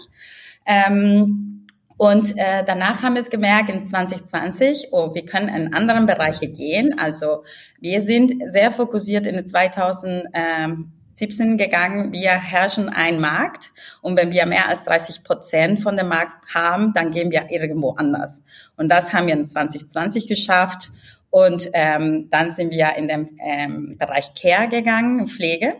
Ähm, 0.67 1.67
und 1.97 2.37
äh, 2.37 2.63
danach 2.65 3.03
haben 3.03 3.15
wir 3.15 3.23
es 3.23 3.31
gemerkt 3.31 3.71
in 3.71 3.85
2020, 3.85 4.89
oh, 4.93 5.15
wir 5.15 5.25
können 5.25 5.49
in 5.49 5.75
anderen 5.75 6.07
Bereiche 6.07 6.47
gehen. 6.47 6.97
Also 6.97 7.45
wir 7.81 8.01
sind 8.01 8.35
sehr 8.47 8.71
fokussiert 8.71 9.27
in 9.27 9.45
2000. 9.45 10.29
Ähm, 10.33 10.93
17 11.19 11.57
gegangen, 11.57 12.13
wir 12.13 12.31
herrschen 12.31 12.89
einen 12.89 13.21
Markt 13.21 13.73
und 14.01 14.17
wenn 14.17 14.31
wir 14.31 14.47
mehr 14.47 14.69
als 14.69 14.85
30 14.85 15.25
Prozent 15.25 15.81
von 15.81 15.97
dem 15.97 16.09
Markt 16.09 16.55
haben, 16.55 16.93
dann 16.93 17.11
gehen 17.11 17.31
wir 17.31 17.51
irgendwo 17.51 17.91
anders. 17.93 18.45
Und 18.77 18.89
das 18.89 19.13
haben 19.13 19.27
wir 19.27 19.35
in 19.35 19.45
2020 19.45 20.29
geschafft 20.29 20.91
und 21.31 21.69
ähm, 21.75 22.29
dann 22.31 22.53
sind 22.53 22.71
wir 22.71 22.95
in 22.97 23.09
den 23.09 23.29
ähm, 23.41 23.97
Bereich 23.99 24.33
Care 24.35 24.69
gegangen, 24.69 25.29
Pflege. 25.29 25.77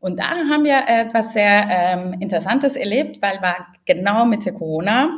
Und 0.00 0.18
da 0.18 0.30
haben 0.30 0.64
wir 0.64 0.82
etwas 0.88 1.32
sehr 1.32 1.64
ähm, 1.70 2.16
Interessantes 2.18 2.74
erlebt, 2.74 3.22
weil 3.22 3.40
war 3.40 3.68
genau 3.84 4.24
Mitte 4.24 4.52
Corona. 4.52 5.10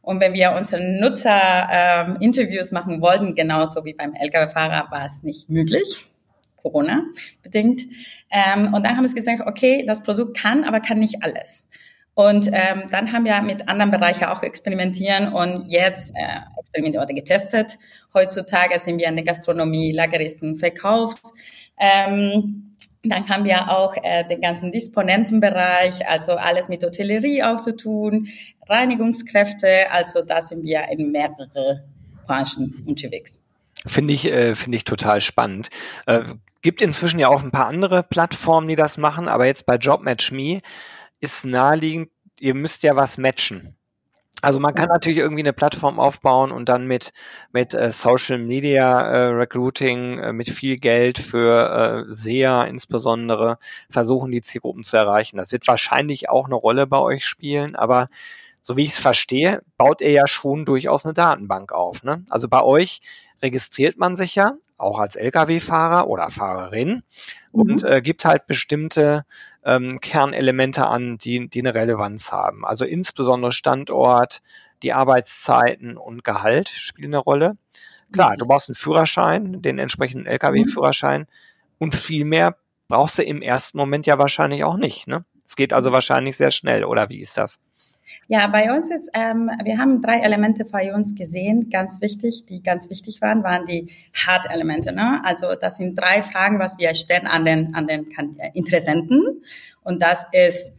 Und 0.00 0.20
wenn 0.20 0.32
wir 0.32 0.52
unseren 0.52 1.00
Nutzer 1.00 1.68
ähm, 1.70 2.18
Interviews 2.20 2.70
machen 2.70 3.02
wollten, 3.02 3.34
genauso 3.34 3.84
wie 3.84 3.94
beim 3.94 4.14
Lkw-Fahrer, 4.14 4.90
war 4.90 5.04
es 5.04 5.24
nicht 5.24 5.50
möglich. 5.50 6.06
Corona 6.62 7.04
bedingt. 7.42 7.82
Ähm, 8.30 8.74
und 8.74 8.84
dann 8.84 8.96
haben 8.96 9.06
wir 9.06 9.14
gesagt, 9.14 9.42
okay, 9.46 9.84
das 9.86 10.02
Produkt 10.02 10.36
kann, 10.36 10.64
aber 10.64 10.80
kann 10.80 10.98
nicht 10.98 11.22
alles. 11.22 11.68
Und 12.14 12.48
ähm, 12.48 12.82
dann 12.90 13.12
haben 13.12 13.24
wir 13.24 13.40
mit 13.42 13.68
anderen 13.68 13.92
Bereichen 13.92 14.24
auch 14.24 14.42
experimentieren 14.42 15.32
und 15.32 15.68
jetzt 15.68 16.12
äh, 16.16 16.40
experimentiert 16.58 17.04
oder 17.04 17.14
getestet. 17.14 17.78
Heutzutage 18.12 18.78
sind 18.80 18.98
wir 18.98 19.06
in 19.06 19.14
der 19.14 19.24
Gastronomie, 19.24 19.92
Lageristen, 19.92 20.56
Verkaufs. 20.56 21.32
Ähm, 21.78 22.74
dann 23.04 23.28
haben 23.28 23.44
wir 23.44 23.70
auch 23.70 23.94
äh, 24.02 24.24
den 24.26 24.40
ganzen 24.40 24.72
Disponentenbereich, 24.72 26.08
also 26.08 26.32
alles 26.32 26.68
mit 26.68 26.82
Hotellerie 26.82 27.44
auch 27.44 27.58
zu 27.58 27.76
tun, 27.76 28.26
Reinigungskräfte, 28.68 29.90
also 29.92 30.22
da 30.22 30.42
sind 30.42 30.64
wir 30.64 30.88
in 30.90 31.12
mehrere 31.12 31.84
Branchen 32.26 32.84
unterwegs. 32.86 33.40
Finde 33.86 34.12
ich, 34.12 34.30
äh, 34.30 34.56
finde 34.56 34.76
ich 34.76 34.84
total 34.84 35.20
spannend. 35.20 35.68
Äh, 36.06 36.24
gibt 36.62 36.82
inzwischen 36.82 37.20
ja 37.20 37.28
auch 37.28 37.42
ein 37.42 37.50
paar 37.50 37.66
andere 37.66 38.02
Plattformen, 38.02 38.68
die 38.68 38.76
das 38.76 38.98
machen, 38.98 39.28
aber 39.28 39.46
jetzt 39.46 39.66
bei 39.66 39.76
JobMatchMe 39.76 40.60
ist 41.20 41.44
naheliegend, 41.44 42.10
ihr 42.40 42.54
müsst 42.54 42.82
ja 42.82 42.96
was 42.96 43.18
matchen. 43.18 43.74
Also 44.40 44.60
man 44.60 44.74
kann 44.74 44.88
natürlich 44.88 45.18
irgendwie 45.18 45.42
eine 45.42 45.52
Plattform 45.52 45.98
aufbauen 45.98 46.52
und 46.52 46.68
dann 46.68 46.86
mit 46.86 47.12
mit 47.52 47.74
äh, 47.74 47.90
Social 47.90 48.38
Media 48.38 49.00
äh, 49.00 49.26
Recruiting, 49.30 50.20
äh, 50.20 50.32
mit 50.32 50.48
viel 50.48 50.78
Geld 50.78 51.18
für 51.18 52.06
äh, 52.08 52.12
SEA 52.12 52.64
insbesondere 52.64 53.58
versuchen, 53.90 54.30
die 54.30 54.40
Zielgruppen 54.40 54.84
zu 54.84 54.96
erreichen. 54.96 55.38
Das 55.38 55.50
wird 55.50 55.66
wahrscheinlich 55.66 56.28
auch 56.28 56.46
eine 56.46 56.54
Rolle 56.54 56.86
bei 56.86 56.98
euch 56.98 57.24
spielen, 57.24 57.74
aber 57.74 58.08
so 58.60 58.76
wie 58.76 58.84
ich 58.84 58.90
es 58.90 58.98
verstehe, 58.98 59.62
baut 59.76 60.00
ihr 60.00 60.10
ja 60.10 60.28
schon 60.28 60.64
durchaus 60.64 61.04
eine 61.04 61.14
Datenbank 61.14 61.72
auf. 61.72 62.04
Ne? 62.04 62.24
Also 62.30 62.48
bei 62.48 62.62
euch 62.62 63.00
registriert 63.42 63.98
man 63.98 64.16
sich 64.16 64.34
ja 64.34 64.54
auch 64.76 64.98
als 64.98 65.16
Lkw-Fahrer 65.16 66.08
oder 66.08 66.30
Fahrerin 66.30 67.02
mhm. 67.52 67.60
und 67.60 67.84
äh, 67.84 68.00
gibt 68.00 68.24
halt 68.24 68.46
bestimmte 68.46 69.24
ähm, 69.64 70.00
Kernelemente 70.00 70.86
an, 70.86 71.18
die, 71.18 71.48
die 71.48 71.60
eine 71.60 71.74
Relevanz 71.74 72.32
haben. 72.32 72.64
Also 72.64 72.84
insbesondere 72.84 73.52
Standort, 73.52 74.40
die 74.82 74.92
Arbeitszeiten 74.92 75.96
und 75.96 76.22
Gehalt 76.24 76.68
spielen 76.68 77.14
eine 77.14 77.22
Rolle. 77.22 77.56
Klar, 78.12 78.36
du 78.36 78.46
brauchst 78.46 78.68
einen 78.68 78.76
Führerschein, 78.76 79.60
den 79.60 79.78
entsprechenden 79.78 80.26
Lkw-Führerschein 80.26 81.26
und 81.78 81.94
viel 81.94 82.24
mehr 82.24 82.56
brauchst 82.88 83.18
du 83.18 83.22
im 83.22 83.42
ersten 83.42 83.76
Moment 83.76 84.06
ja 84.06 84.18
wahrscheinlich 84.18 84.64
auch 84.64 84.76
nicht. 84.76 85.06
Ne? 85.08 85.24
Es 85.44 85.56
geht 85.56 85.72
also 85.72 85.92
wahrscheinlich 85.92 86.36
sehr 86.36 86.50
schnell, 86.50 86.84
oder 86.84 87.10
wie 87.10 87.20
ist 87.20 87.36
das? 87.36 87.58
Ja, 88.26 88.46
bei 88.46 88.72
uns 88.74 88.90
ist, 88.90 89.10
ähm, 89.14 89.50
wir 89.64 89.78
haben 89.78 90.02
drei 90.02 90.20
Elemente 90.20 90.64
bei 90.64 90.94
uns 90.94 91.14
gesehen, 91.14 91.70
ganz 91.70 92.00
wichtig, 92.00 92.44
die 92.44 92.62
ganz 92.62 92.90
wichtig 92.90 93.20
waren, 93.20 93.42
waren 93.42 93.66
die 93.66 93.92
Hard-Elemente. 94.14 94.92
Ne? 94.92 95.20
Also 95.24 95.54
das 95.58 95.76
sind 95.76 95.98
drei 95.98 96.22
Fragen, 96.22 96.58
was 96.58 96.78
wir 96.78 96.94
stellen 96.94 97.26
an 97.26 97.44
den, 97.44 97.74
an 97.74 97.86
den 97.86 98.06
Interessenten. 98.54 99.42
Und 99.82 100.02
das 100.02 100.26
ist, 100.32 100.76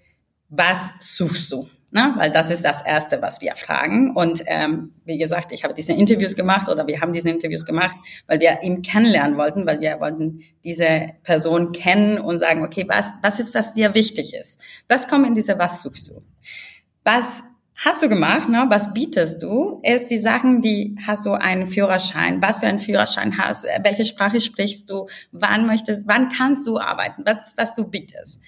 was 0.50 0.92
suchst 1.00 1.52
du? 1.52 1.68
Ne? 1.92 2.14
Weil 2.18 2.32
das 2.32 2.52
ist 2.52 2.64
das 2.64 2.84
Erste, 2.84 3.20
was 3.22 3.42
wir 3.42 3.56
fragen. 3.56 4.16
Und 4.16 4.44
ähm, 4.46 4.94
wie 5.06 5.18
gesagt, 5.18 5.52
ich 5.52 5.64
habe 5.64 5.74
diese 5.74 5.94
Interviews 5.94 6.36
gemacht 6.36 6.70
oder 6.70 6.86
wir 6.86 7.02
haben 7.02 7.14
diese 7.14 7.32
Interviews 7.32 7.66
gemacht, 7.66 7.98
weil 8.28 8.40
wir 8.40 8.62
ihn 8.62 8.84
kennenlernen 8.84 9.38
wollten, 9.38 9.66
weil 9.66 9.82
wir 9.82 10.00
wollten 10.00 10.42
diese 10.64 11.14
Person 11.24 11.72
kennen 11.72 12.20
und 12.20 12.38
sagen, 12.38 12.64
okay, 12.64 12.86
was, 12.88 13.14
was 13.24 13.40
ist, 13.40 13.56
was 13.56 13.74
dir 13.74 13.96
wichtig 13.96 14.36
ist? 14.36 14.62
Das 14.88 15.08
kommt 15.08 15.26
in 15.26 15.34
diese 15.34 15.58
Was 15.58 15.82
suchst 15.82 16.10
du? 16.10 16.22
Was 17.04 17.44
hast 17.76 18.04
du 18.04 18.10
gemacht, 18.10 18.50
ne? 18.50 18.66
was 18.70 18.94
bietest 18.94 19.42
du, 19.42 19.80
ist 19.84 20.12
die 20.12 20.20
Sachen, 20.20 20.62
die 20.62 20.98
hast 21.06 21.26
du 21.26 21.32
einen 21.32 21.68
Führerschein, 21.68 22.42
was 22.42 22.60
für 22.60 22.68
einen 22.68 22.80
Führerschein 22.80 23.38
hast, 23.38 23.66
welche 23.84 24.06
Sprache 24.06 24.42
sprichst 24.42 24.90
du, 24.90 25.08
wann 25.32 25.66
möchtest, 25.66 26.08
wann 26.08 26.30
kannst 26.30 26.68
du 26.68 26.78
arbeiten, 26.78 27.24
was, 27.26 27.54
was 27.56 27.76
du 27.76 27.86
bietest. 27.86 28.42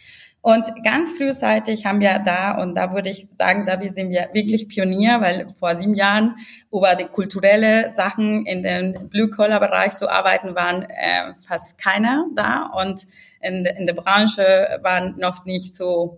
Und 0.43 0.67
ganz 0.83 1.11
frühzeitig 1.11 1.85
haben 1.85 1.99
wir 1.99 2.17
da, 2.17 2.59
und 2.59 2.73
da 2.73 2.93
würde 2.93 3.09
ich 3.09 3.27
sagen, 3.37 3.67
da 3.67 3.79
sind 3.89 4.09
wir 4.09 4.29
wirklich 4.33 4.67
Pionier, 4.67 5.21
weil 5.21 5.53
vor 5.53 5.75
sieben 5.75 5.93
Jahren 5.93 6.35
über 6.71 6.95
die 6.95 7.05
kulturelle 7.05 7.91
Sachen 7.91 8.47
in 8.47 8.63
dem 8.63 9.09
Blue-Collar-Bereich 9.09 9.93
zu 9.93 10.09
arbeiten, 10.09 10.55
waren 10.55 10.81
äh, 10.89 11.33
fast 11.47 11.77
keiner 11.77 12.25
da. 12.35 12.71
Und 12.75 13.05
in, 13.39 13.65
in 13.65 13.85
der 13.85 13.93
Branche 13.93 14.79
waren 14.81 15.15
noch 15.19 15.45
nicht 15.45 15.75
so 15.75 16.17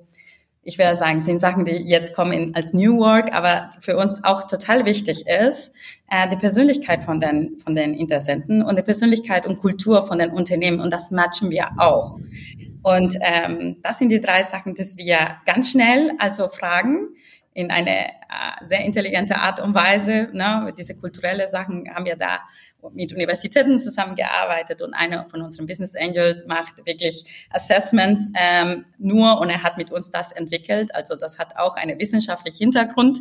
ich 0.63 0.77
werde 0.77 0.95
sagen, 0.95 1.21
sind 1.21 1.39
Sachen, 1.39 1.65
die 1.65 1.73
jetzt 1.73 2.15
kommen 2.15 2.31
in, 2.31 2.55
als 2.55 2.73
New 2.73 2.97
Work, 2.97 3.33
aber 3.33 3.69
für 3.79 3.97
uns 3.97 4.23
auch 4.23 4.47
total 4.47 4.85
wichtig 4.85 5.25
ist, 5.27 5.73
äh, 6.09 6.27
die 6.29 6.37
Persönlichkeit 6.37 7.03
von 7.03 7.19
den, 7.19 7.59
von 7.63 7.75
den 7.75 7.93
Interessenten 7.93 8.63
und 8.63 8.77
die 8.77 8.83
Persönlichkeit 8.83 9.45
und 9.45 9.59
Kultur 9.59 10.07
von 10.07 10.19
den 10.19 10.31
Unternehmen. 10.31 10.79
Und 10.79 10.91
das 10.91 11.11
matchen 11.11 11.49
wir 11.49 11.71
auch. 11.77 12.17
Und 12.81 13.17
ähm, 13.21 13.77
das 13.81 13.99
sind 13.99 14.09
die 14.09 14.21
drei 14.21 14.43
Sachen, 14.43 14.75
die 14.75 14.83
wir 14.97 15.37
ganz 15.45 15.71
schnell 15.71 16.11
also 16.17 16.47
fragen 16.49 17.09
in 17.53 17.71
eine 17.71 18.07
äh, 18.07 18.65
sehr 18.65 18.83
intelligente 18.83 19.37
Art 19.37 19.59
und 19.59 19.75
Weise. 19.75 20.29
Ne? 20.31 20.73
Diese 20.77 20.95
kulturelle 20.95 21.47
Sachen 21.47 21.87
haben 21.93 22.05
wir 22.05 22.15
da 22.15 22.39
mit 22.91 23.13
Universitäten 23.13 23.79
zusammengearbeitet 23.79 24.81
und 24.81 24.93
einer 24.93 25.29
von 25.29 25.41
unseren 25.41 25.67
Business 25.67 25.95
Angels 25.95 26.45
macht 26.47 26.85
wirklich 26.85 27.47
Assessments 27.49 28.29
ähm, 28.35 28.85
nur 28.97 29.39
und 29.39 29.49
er 29.49 29.63
hat 29.63 29.77
mit 29.77 29.91
uns 29.91 30.11
das 30.11 30.31
entwickelt. 30.31 30.93
Also 30.93 31.15
das 31.15 31.37
hat 31.37 31.57
auch 31.57 31.75
einen 31.75 31.99
wissenschaftlichen 31.99 32.57
Hintergrund. 32.57 33.19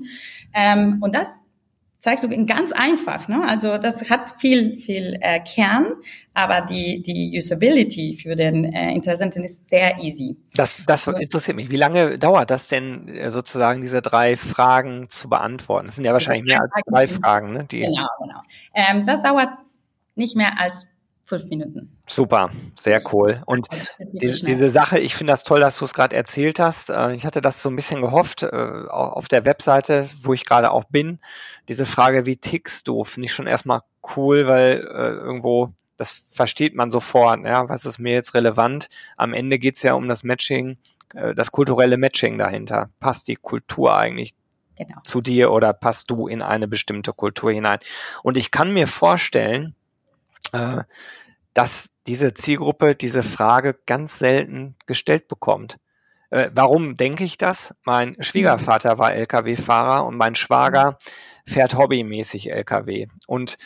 Ähm, 0.55 0.99
und 1.01 1.15
das 1.15 1.43
zeigst 2.03 2.25
du 2.25 2.47
ganz 2.47 2.73
einfach. 2.73 3.29
Ne? 3.29 3.47
Also 3.49 3.79
das 3.79 4.11
hat 4.11 4.35
viel, 4.41 4.81
viel 4.81 5.17
äh, 5.21 5.39
Kern, 5.39 5.93
aber 6.35 6.61
die, 6.63 7.01
die 7.01 7.39
Usability 7.39 8.19
für 8.21 8.35
den 8.35 8.65
äh, 8.65 8.93
Interessenten 8.93 9.45
ist 9.45 9.69
sehr 9.69 9.97
easy. 9.99 10.37
Das, 10.57 10.79
das 10.85 11.07
interessiert 11.07 11.57
mich. 11.57 11.71
Wie 11.71 11.77
lange 11.77 12.19
dauert 12.19 12.51
das 12.51 12.67
denn 12.67 13.07
äh, 13.07 13.31
sozusagen, 13.31 13.83
diese 13.83 14.03
drei 14.03 14.35
Fragen 14.35 15.09
zu 15.11 15.29
beantworten? 15.29 15.87
Das 15.87 15.95
sind 15.95 16.05
ja 16.05 16.13
wahrscheinlich 16.13 16.45
mehr 16.45 16.63
als 16.63 16.73
drei 16.89 17.07
Fragen. 17.07 17.53
Ne? 17.53 17.65
Die 17.71 17.79
genau, 17.79 18.09
genau. 18.21 18.41
Ähm, 18.75 19.07
das 19.07 19.23
dauert 19.23 19.51
nicht 20.17 20.35
mehr 20.35 20.59
als 20.59 20.89
fünf 21.33 21.49
Minuten. 21.49 21.97
Super, 22.07 22.51
sehr 22.75 23.01
cool. 23.13 23.43
Und 23.47 23.67
diese, 24.13 24.45
diese 24.45 24.69
Sache, 24.69 24.99
ich 24.99 25.15
finde 25.15 25.33
das 25.33 25.45
toll, 25.45 25.61
dass 25.61 25.79
du 25.79 25.87
es 25.87 25.95
gerade 25.95 26.15
erzählt 26.15 26.59
hast. 26.59 26.91
Äh, 26.91 27.15
ich 27.15 27.25
hatte 27.25 27.41
das 27.41 27.63
so 27.63 27.71
ein 27.71 27.77
bisschen 27.77 28.03
gehofft, 28.03 28.43
äh, 28.43 28.49
auf 28.89 29.29
der 29.29 29.47
Webseite, 29.47 30.11
wo 30.23 30.35
ich 30.35 30.45
gerade 30.45 30.71
auch 30.71 30.85
bin. 30.85 31.21
Diese 31.69 31.87
Frage, 31.87 32.27
wie 32.27 32.37
tickst 32.37 32.87
du, 32.87 33.05
finde 33.05 33.27
ich 33.27 33.33
schon 33.33 33.47
erstmal 33.47 33.81
cool, 34.15 34.47
weil 34.47 34.81
äh, 34.81 35.09
irgendwo, 35.13 35.73
das 35.97 36.11
versteht 36.11 36.75
man 36.75 36.91
sofort, 36.91 37.47
ja, 37.47 37.67
was 37.67 37.87
ist 37.87 37.99
mir 37.99 38.13
jetzt 38.13 38.35
relevant. 38.35 38.91
Am 39.17 39.33
Ende 39.33 39.59
geht 39.59 39.77
es 39.77 39.83
ja 39.83 39.95
um 39.95 40.09
das 40.09 40.25
Matching, 40.25 40.77
das 41.37 41.53
kulturelle 41.53 41.99
Matching 41.99 42.39
dahinter. 42.39 42.89
Passt 42.99 43.29
die 43.29 43.37
Kultur 43.37 43.95
eigentlich 43.95 44.35
genau. 44.77 44.97
zu 45.05 45.21
dir 45.21 45.51
oder 45.53 45.75
passt 45.75 46.11
du 46.11 46.27
in 46.27 46.41
eine 46.41 46.69
bestimmte 46.69 47.13
Kultur 47.13 47.53
hinein? 47.53 47.79
Und 48.23 48.39
ich 48.39 48.51
kann 48.51 48.73
mir 48.73 48.87
vorstellen, 48.87 49.75
äh, 50.53 50.85
dass 51.55 51.91
diese 52.07 52.35
Zielgruppe 52.35 52.95
diese 52.95 53.23
Frage 53.23 53.79
ganz 53.87 54.19
selten 54.19 54.77
gestellt 54.87 55.29
bekommt. 55.29 55.79
Äh, 56.31 56.51
warum 56.55 56.95
denke 56.97 57.25
ich 57.25 57.37
das? 57.37 57.75
Mein 57.85 58.17
Schwiegervater 58.21 58.99
war 58.99 59.13
Lkw-Fahrer 59.13 60.07
und 60.07 60.17
mein 60.17 60.35
Schwager 60.35 60.97
fährt 61.47 61.77
hobbymäßig 61.77 62.51
Lkw. 62.51 63.07
Und 63.27 63.57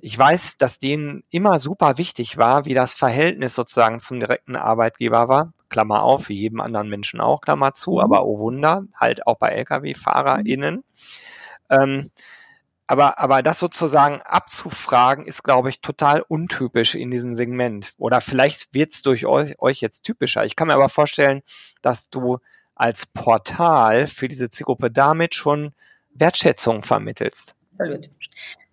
ich 0.00 0.18
weiß, 0.18 0.56
dass 0.58 0.80
denen 0.80 1.22
immer 1.30 1.60
super 1.60 1.96
wichtig 1.96 2.36
war, 2.36 2.64
wie 2.64 2.74
das 2.74 2.92
Verhältnis 2.92 3.54
sozusagen 3.54 4.00
zum 4.00 4.18
direkten 4.18 4.56
Arbeitgeber 4.56 5.28
war. 5.28 5.52
Klammer 5.68 6.02
auf, 6.02 6.28
wie 6.28 6.38
jedem 6.38 6.60
anderen 6.60 6.88
Menschen 6.88 7.20
auch, 7.20 7.40
Klammer 7.40 7.72
zu, 7.72 7.92
mhm. 7.92 8.00
aber 8.00 8.26
oh 8.26 8.40
Wunder, 8.40 8.82
halt 8.96 9.26
auch 9.26 9.38
bei 9.38 9.50
Lkw-FahrerInnen. 9.50 10.82
Ähm, 11.70 12.10
aber, 12.88 13.18
aber 13.18 13.42
das 13.42 13.58
sozusagen 13.60 14.22
abzufragen, 14.22 15.26
ist, 15.26 15.44
glaube 15.44 15.68
ich, 15.68 15.82
total 15.82 16.22
untypisch 16.22 16.94
in 16.94 17.10
diesem 17.10 17.34
Segment. 17.34 17.92
Oder 17.98 18.22
vielleicht 18.22 18.72
wird 18.72 18.92
es 18.92 19.02
durch 19.02 19.26
euch, 19.26 19.60
euch 19.60 19.82
jetzt 19.82 20.02
typischer. 20.02 20.46
Ich 20.46 20.56
kann 20.56 20.68
mir 20.68 20.74
aber 20.74 20.88
vorstellen, 20.88 21.42
dass 21.82 22.08
du 22.08 22.38
als 22.74 23.04
Portal 23.04 24.06
für 24.06 24.26
diese 24.26 24.48
Zielgruppe 24.48 24.90
damit 24.90 25.34
schon 25.34 25.74
Wertschätzung 26.14 26.82
vermittelst. 26.82 27.54
Absolut. 27.72 28.08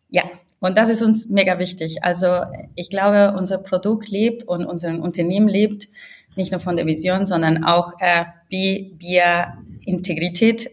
Ja, 0.10 0.24
und 0.62 0.78
das 0.78 0.88
ist 0.88 1.02
uns 1.02 1.28
mega 1.28 1.60
wichtig. 1.60 2.06
Also 2.06 2.46
ich 2.74 2.90
glaube, 2.90 3.36
unser 3.38 3.58
Produkt 3.58 4.08
lebt 4.08 4.46
und 4.46 4.66
unser 4.66 4.98
Unternehmen 4.98 5.50
lebt 5.50 5.90
nicht 6.38 6.54
nur 6.54 6.62
von 6.62 6.78
der 6.78 6.86
Vision, 6.86 7.26
sondern 7.26 7.66
auch, 7.66 7.92
äh, 8.00 8.24
wie 8.48 8.96
wir 8.98 9.58
Integrität 9.86 10.70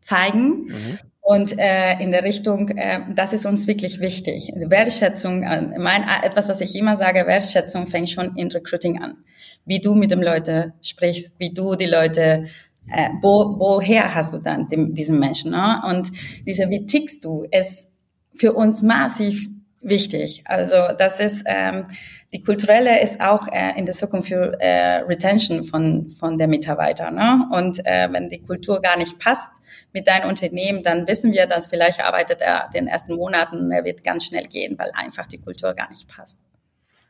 zeigen. 0.00 0.66
Mhm 0.66 0.98
Und 1.28 1.58
äh, 1.58 2.00
in 2.00 2.10
der 2.10 2.24
Richtung, 2.24 2.70
äh, 2.70 3.00
das 3.14 3.34
ist 3.34 3.44
uns 3.44 3.66
wirklich 3.66 4.00
wichtig. 4.00 4.50
Wertschätzung, 4.56 5.42
äh, 5.42 5.78
mein, 5.78 6.06
etwas, 6.22 6.48
was 6.48 6.62
ich 6.62 6.74
immer 6.74 6.96
sage, 6.96 7.26
Wertschätzung 7.26 7.86
fängt 7.86 8.08
schon 8.08 8.34
in 8.38 8.50
Recruiting 8.50 9.02
an. 9.02 9.18
Wie 9.66 9.78
du 9.78 9.94
mit 9.94 10.10
den 10.10 10.22
Leuten 10.22 10.72
sprichst, 10.80 11.38
wie 11.38 11.52
du 11.52 11.74
die 11.74 11.84
Leute 11.84 12.46
äh, 12.90 13.10
wo, 13.20 13.58
woher 13.58 14.14
hast 14.14 14.32
du 14.32 14.38
dann 14.38 14.68
dem, 14.68 14.94
diesen 14.94 15.18
Menschen? 15.18 15.50
Ne? 15.50 15.82
Und 15.86 16.10
diese, 16.46 16.70
wie 16.70 16.86
tickst 16.86 17.22
du, 17.26 17.44
ist 17.50 17.92
für 18.34 18.54
uns 18.54 18.80
massiv 18.80 19.50
wichtig. 19.82 20.44
Also 20.46 20.76
das 20.96 21.20
ist 21.20 21.44
ähm, 21.46 21.84
die 22.32 22.42
kulturelle 22.42 23.00
ist 23.00 23.20
auch 23.20 23.48
äh, 23.48 23.78
in 23.78 23.86
der 23.86 23.94
Zukunft 23.94 24.28
für 24.28 24.60
äh, 24.60 24.98
Retention 24.98 25.64
von 25.64 26.10
von 26.10 26.36
der 26.36 26.46
Mitarbeiter. 26.46 27.10
Ne? 27.10 27.48
Und 27.52 27.84
äh, 27.86 28.08
wenn 28.12 28.28
die 28.28 28.42
Kultur 28.42 28.80
gar 28.80 28.98
nicht 28.98 29.18
passt 29.18 29.50
mit 29.92 30.06
deinem 30.06 30.28
Unternehmen, 30.28 30.82
dann 30.82 31.06
wissen 31.06 31.32
wir, 31.32 31.46
dass 31.46 31.68
vielleicht 31.68 32.04
arbeitet 32.04 32.42
er 32.42 32.68
den 32.74 32.86
ersten 32.86 33.14
Monaten, 33.14 33.70
er 33.70 33.84
wird 33.84 34.04
ganz 34.04 34.26
schnell 34.26 34.46
gehen, 34.46 34.78
weil 34.78 34.90
einfach 34.94 35.26
die 35.26 35.38
Kultur 35.38 35.72
gar 35.74 35.90
nicht 35.90 36.06
passt. 36.08 36.42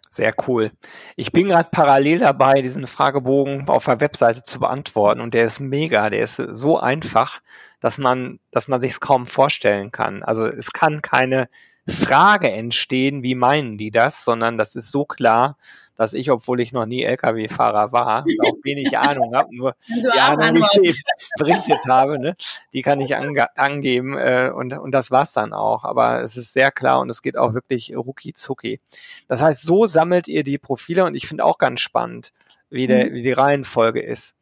Sehr 0.09 0.33
cool. 0.47 0.71
Ich 1.17 1.33
bin 1.33 1.49
gerade 1.49 1.69
parallel 1.71 2.21
dabei, 2.21 2.63
diesen 2.63 2.87
Fragebogen 2.87 3.69
auf 3.69 3.85
der 3.85 4.01
Webseite 4.01 4.43
zu 4.43 4.59
beantworten 4.59 5.21
und 5.21 5.35
der 5.35 5.45
ist 5.45 5.61
mega, 5.61 6.09
der 6.11 6.21
ist 6.21 6.37
so 6.37 6.79
einfach, 6.79 7.41
dass 7.81 7.99
man, 7.99 8.39
dass 8.51 8.69
man 8.69 8.81
sich 8.81 8.93
es 8.93 9.01
kaum 9.01 9.27
vorstellen 9.27 9.93
kann. 9.93 10.23
Also 10.23 10.47
es 10.47 10.73
kann 10.73 11.03
keine 11.03 11.49
Frage 11.89 12.51
entstehen, 12.51 13.23
wie 13.23 13.35
meinen 13.35 13.79
die 13.79 13.91
das, 13.91 14.25
sondern 14.25 14.59
das 14.59 14.77
ist 14.77 14.91
so 14.91 15.05
klar, 15.05 15.57
dass 15.99 16.15
ich, 16.15 16.31
obwohl 16.31 16.61
ich 16.61 16.73
noch 16.73 16.87
nie 16.87 17.03
Lkw-Fahrer 17.03 17.93
war, 17.93 18.25
auch 18.45 18.57
wenig 18.63 18.97
Ahnung 18.99 19.35
habe, 19.35 19.55
nur 19.55 19.75
also 19.93 20.11
die 20.13 20.19
Ahnung, 20.19 20.65
die 20.77 20.91
ich 20.91 21.03
berichtet 21.37 21.85
habe, 21.89 22.19
ne, 22.21 22.37
die 22.73 22.83
kann 22.83 23.01
ich 23.01 23.17
ange 23.17 23.57
angeben 23.57 24.17
äh, 24.17 24.51
und, 24.55 24.79
und 24.79 24.93
das 24.93 25.11
war's 25.11 25.33
dann 25.33 25.53
auch. 25.53 25.85
Aber 25.85 26.23
es 26.23 26.37
ist 26.37 26.53
sehr 26.53 26.71
klar 26.71 27.01
und 27.01 27.11
es 27.11 27.21
geht 27.21 27.37
auch 27.37 27.53
wirklich 27.53 27.97
rucki 27.97 28.33
zucki. 28.33 28.81
Das 29.27 29.43
heißt, 29.43 29.63
so 29.63 29.87
sammelt 29.87 30.29
ihr 30.29 30.45
die 30.45 30.59
Profile 30.59 31.05
und 31.05 31.17
ich 31.17 31.27
finde 31.27 31.45
auch 31.45 31.59
ganz 31.59 31.81
spannend, 31.81 32.33
wie, 32.71 32.87
der, 32.87 33.07
mhm. 33.07 33.15
wie 33.15 33.23
die 33.23 33.33
Reihenfolge 33.33 34.01
ist. 34.01 34.37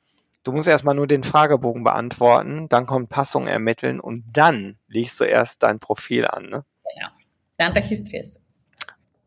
Du 0.45 0.53
musst 0.53 0.69
erstmal 0.69 0.95
nur 0.95 1.07
den 1.07 1.25
Fragebogen 1.25 1.83
beantworten, 1.83 2.69
dann 2.69 2.87
kommt 2.87 3.09
Passung 3.09 3.49
ermitteln 3.49 3.99
und 3.99 4.25
dann 4.33 4.77
legst 4.89 5.19
du 5.19 5.25
erst 5.25 5.63
dein 5.63 5.81
Profil 5.81 6.27
an. 6.27 6.51
Ne? 6.51 6.65
Genau. 6.95 7.09
Dann 7.59 7.73
registrierst 7.73 8.37
du. 8.37 8.41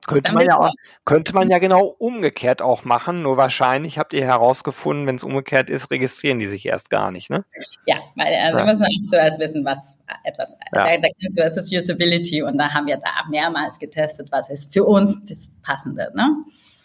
Könnte 0.07 0.33
man, 0.33 0.45
ja 0.45 0.57
auch, 0.57 0.73
könnte 1.05 1.35
man 1.35 1.51
ja 1.51 1.59
genau 1.59 1.85
umgekehrt 1.85 2.63
auch 2.63 2.83
machen, 2.83 3.21
nur 3.21 3.37
wahrscheinlich 3.37 3.99
habt 3.99 4.13
ihr 4.13 4.25
herausgefunden, 4.25 5.05
wenn 5.05 5.17
es 5.17 5.23
umgekehrt 5.23 5.69
ist, 5.69 5.91
registrieren 5.91 6.39
die 6.39 6.47
sich 6.47 6.65
erst 6.65 6.89
gar 6.89 7.11
nicht, 7.11 7.29
ne? 7.29 7.45
Ja, 7.85 7.97
weil 8.15 8.33
also 8.35 8.59
ja. 8.59 8.65
müssen 8.65 8.87
wir 8.87 9.07
zuerst 9.07 9.39
wissen, 9.39 9.63
was 9.65 9.99
etwas, 10.23 10.57
ja. 10.73 10.97
da, 10.97 11.07
da 11.35 11.43
es 11.43 11.57
ist 11.57 11.71
Usability 11.71 12.41
und 12.41 12.57
da 12.57 12.73
haben 12.73 12.87
wir 12.87 12.97
da 12.97 13.09
mehrmals 13.29 13.77
getestet, 13.77 14.31
was 14.31 14.49
ist 14.49 14.73
für 14.73 14.83
uns 14.83 15.25
das 15.25 15.51
Passende, 15.61 16.11
ne? 16.15 16.37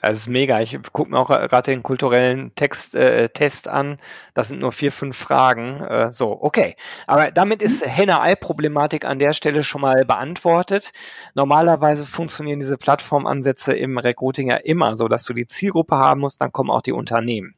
Das 0.04 0.18
ist 0.18 0.28
mega. 0.28 0.60
Ich 0.60 0.78
gucke 0.92 1.10
mir 1.10 1.18
auch 1.18 1.28
gerade 1.28 1.70
den 1.70 1.82
kulturellen 1.82 2.54
Text, 2.56 2.94
äh, 2.94 3.30
Test 3.30 3.68
an. 3.68 3.96
Das 4.34 4.48
sind 4.48 4.60
nur 4.60 4.70
vier, 4.70 4.92
fünf 4.92 5.16
Fragen. 5.16 5.80
Äh, 5.80 6.12
so, 6.12 6.42
okay. 6.42 6.76
Aber 7.06 7.30
damit 7.30 7.62
ist. 7.62 7.84
Henne-Ei-Problematik 7.84 9.04
an 9.04 9.18
der 9.18 9.32
Stelle 9.32 9.62
schon 9.62 9.80
mal 9.80 10.04
beantwortet. 10.04 10.92
Normalerweise 11.34 12.04
funktionieren 12.04 12.60
diese 12.60 12.76
Plattformansätze 12.76 13.72
im 13.72 13.96
Recruiting 13.96 14.50
ja 14.50 14.56
immer 14.56 14.94
so, 14.96 15.08
dass 15.08 15.24
du 15.24 15.32
die 15.32 15.46
Zielgruppe 15.46 15.96
haben 15.96 16.20
musst, 16.20 16.40
dann 16.40 16.52
kommen 16.52 16.70
auch 16.70 16.82
die 16.82 16.92
Unternehmen. 16.92 17.54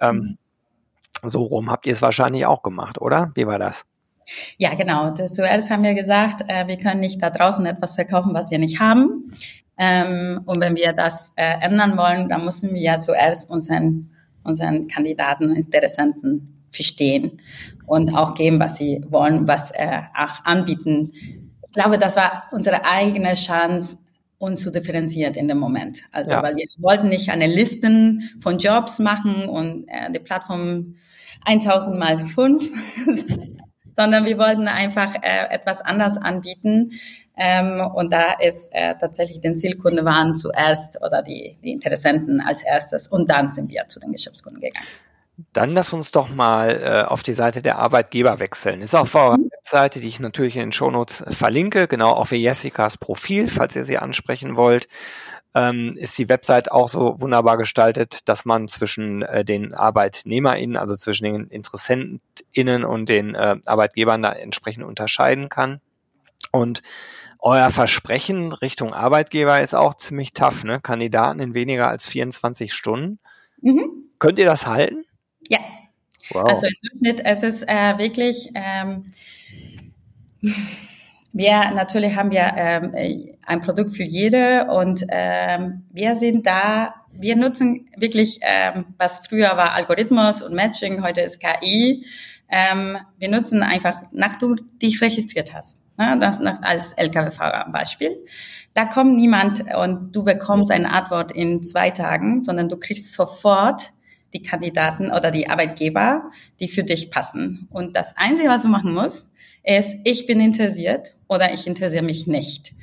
Ähm, 0.00 0.38
mhm. 1.22 1.28
so 1.28 1.42
rum 1.42 1.70
habt 1.70 1.86
ihr 1.86 1.92
es 1.92 2.02
wahrscheinlich 2.02 2.46
auch 2.46 2.62
gemacht, 2.62 3.00
oder? 3.00 3.30
Wie 3.34 3.46
war 3.46 3.58
das? 3.58 3.84
Ja, 4.56 4.74
genau. 4.74 5.10
Das, 5.10 5.34
zuerst 5.34 5.70
haben 5.70 5.82
wir 5.82 5.94
gesagt, 5.94 6.44
äh, 6.48 6.66
wir 6.66 6.76
können 6.76 7.00
nicht 7.00 7.22
da 7.22 7.30
draußen 7.30 7.64
etwas 7.66 7.94
verkaufen, 7.94 8.34
was 8.34 8.50
wir 8.50 8.58
nicht 8.58 8.80
haben. 8.80 9.32
Ähm, 9.78 10.40
und 10.44 10.60
wenn 10.60 10.74
wir 10.76 10.92
das 10.92 11.32
äh, 11.36 11.60
ändern 11.60 11.96
wollen, 11.96 12.28
dann 12.28 12.44
müssen 12.44 12.74
wir 12.74 12.80
ja 12.80 12.98
zuerst 12.98 13.48
unseren, 13.50 14.10
unseren 14.42 14.88
Kandidaten, 14.88 15.54
Interessenten 15.54 16.66
verstehen 16.70 17.40
und 17.86 18.14
auch 18.14 18.34
geben, 18.34 18.60
was 18.60 18.76
sie 18.76 19.02
wollen, 19.08 19.48
was 19.48 19.70
äh, 19.70 20.02
auch 20.16 20.44
anbieten. 20.44 21.10
Ich 21.14 21.72
glaube, 21.72 21.98
das 21.98 22.16
war 22.16 22.44
unsere 22.50 22.84
eigene 22.84 23.34
Chance, 23.34 23.98
uns 24.38 24.62
zu 24.62 24.70
differenzieren 24.70 25.34
in 25.34 25.48
dem 25.48 25.58
Moment. 25.58 26.02
Also, 26.12 26.34
ja. 26.34 26.42
weil 26.42 26.54
wir 26.56 26.66
wollten 26.78 27.08
nicht 27.08 27.30
eine 27.30 27.46
Listen 27.46 28.30
von 28.40 28.58
Jobs 28.58 28.98
machen 28.98 29.46
und 29.46 29.86
äh, 29.88 30.10
die 30.12 30.20
Plattform 30.20 30.96
1000 31.44 31.98
mal 31.98 32.26
5, 32.26 32.70
sondern 33.96 34.26
wir 34.26 34.38
wollten 34.38 34.68
einfach 34.68 35.14
äh, 35.22 35.48
etwas 35.50 35.80
anders 35.80 36.18
anbieten, 36.18 36.92
ähm, 37.38 37.80
und 37.80 38.12
da 38.12 38.32
ist 38.40 38.70
äh, 38.72 38.94
tatsächlich 39.00 39.40
den 39.40 39.56
Zielkunde 39.56 40.04
waren 40.04 40.34
zuerst 40.34 41.00
oder 41.02 41.22
die, 41.22 41.56
die 41.62 41.72
Interessenten 41.72 42.40
als 42.40 42.62
erstes 42.62 43.08
und 43.08 43.30
dann 43.30 43.48
sind 43.48 43.70
wir 43.70 43.86
zu 43.88 44.00
den 44.00 44.12
Geschäftskunden 44.12 44.60
gegangen. 44.60 44.86
Dann 45.52 45.72
lass 45.72 45.92
uns 45.92 46.10
doch 46.10 46.28
mal 46.28 46.80
äh, 46.82 47.08
auf 47.08 47.22
die 47.22 47.34
Seite 47.34 47.62
der 47.62 47.78
Arbeitgeber 47.78 48.40
wechseln. 48.40 48.82
Ist 48.82 48.96
auf 48.96 49.14
eurer. 49.14 49.36
Webseite, 49.68 50.00
die 50.00 50.08
ich 50.08 50.18
natürlich 50.18 50.56
in 50.56 50.62
den 50.62 50.72
Shownotes 50.72 51.24
verlinke, 51.28 51.88
genau 51.88 52.12
auch 52.12 52.28
für 52.28 52.36
Jessicas 52.36 52.96
Profil, 52.96 53.48
falls 53.48 53.76
ihr 53.76 53.84
sie 53.84 53.98
ansprechen 53.98 54.56
wollt, 54.56 54.88
ähm, 55.54 55.94
ist 55.96 56.16
die 56.16 56.30
Website 56.30 56.72
auch 56.72 56.88
so 56.88 57.20
wunderbar 57.20 57.58
gestaltet, 57.58 58.26
dass 58.28 58.46
man 58.46 58.68
zwischen 58.68 59.20
äh, 59.22 59.44
den 59.44 59.74
ArbeitnehmerInnen, 59.74 60.78
also 60.78 60.94
zwischen 60.94 61.24
den 61.24 61.48
InteressentInnen 61.48 62.84
und 62.84 63.10
den 63.10 63.34
äh, 63.34 63.56
Arbeitgebern 63.66 64.22
da 64.22 64.32
entsprechend 64.32 64.84
unterscheiden 64.84 65.50
kann. 65.50 65.80
Und 66.50 66.82
euer 67.40 67.70
Versprechen 67.70 68.52
Richtung 68.52 68.92
Arbeitgeber 68.92 69.60
ist 69.60 69.74
auch 69.74 69.94
ziemlich 69.94 70.32
tough, 70.32 70.64
ne? 70.64 70.80
Kandidaten 70.80 71.40
in 71.40 71.54
weniger 71.54 71.88
als 71.88 72.08
24 72.08 72.72
Stunden. 72.72 73.18
Mhm. 73.60 74.08
Könnt 74.18 74.38
ihr 74.38 74.46
das 74.46 74.66
halten? 74.66 75.04
Ja. 75.48 75.58
Wow. 76.30 76.48
Also 76.48 76.66
im 76.66 76.74
Durchschnitt, 76.82 77.24
es 77.24 77.42
ist 77.42 77.68
äh, 77.68 77.98
wirklich, 77.98 78.50
ähm, 78.54 79.02
wir 81.32 81.70
natürlich 81.70 82.16
haben 82.16 82.30
wir 82.30 82.52
ähm, 82.56 82.92
ein 83.46 83.62
Produkt 83.62 83.96
für 83.96 84.02
jede 84.02 84.66
und 84.66 85.04
ähm, 85.08 85.86
wir 85.90 86.16
sind 86.16 86.46
da, 86.46 86.94
wir 87.12 87.36
nutzen 87.36 87.88
wirklich, 87.96 88.40
ähm, 88.42 88.86
was 88.98 89.26
früher 89.26 89.56
war 89.56 89.72
Algorithmus 89.72 90.42
und 90.42 90.54
Matching, 90.54 91.02
heute 91.02 91.20
ist 91.22 91.40
KI. 91.40 92.04
Ähm, 92.50 92.98
wir 93.18 93.28
nutzen 93.30 93.62
einfach, 93.62 94.02
nach 94.12 94.38
du 94.38 94.54
dich 94.54 95.00
registriert 95.00 95.54
hast 95.54 95.80
Ne, 95.98 96.16
das 96.20 96.40
als 96.40 96.92
Lkw-Fahrer 96.92 97.72
Beispiel. 97.72 98.24
Da 98.72 98.84
kommt 98.84 99.16
niemand 99.16 99.64
und 99.76 100.14
du 100.14 100.22
bekommst 100.22 100.70
eine 100.70 100.92
Antwort 100.92 101.32
in 101.32 101.64
zwei 101.64 101.90
Tagen, 101.90 102.40
sondern 102.40 102.68
du 102.68 102.76
kriegst 102.76 103.12
sofort 103.12 103.92
die 104.32 104.42
Kandidaten 104.42 105.10
oder 105.10 105.32
die 105.32 105.50
Arbeitgeber, 105.50 106.30
die 106.60 106.68
für 106.68 106.84
dich 106.84 107.10
passen. 107.10 107.66
Und 107.70 107.96
das 107.96 108.16
Einzige, 108.16 108.48
was 108.48 108.62
du 108.62 108.68
machen 108.68 108.94
musst, 108.94 109.32
ist, 109.64 109.96
ich 110.04 110.26
bin 110.26 110.40
interessiert 110.40 111.16
oder 111.26 111.52
ich 111.52 111.66
interessiere 111.66 112.04
mich 112.04 112.28
nicht. 112.28 112.74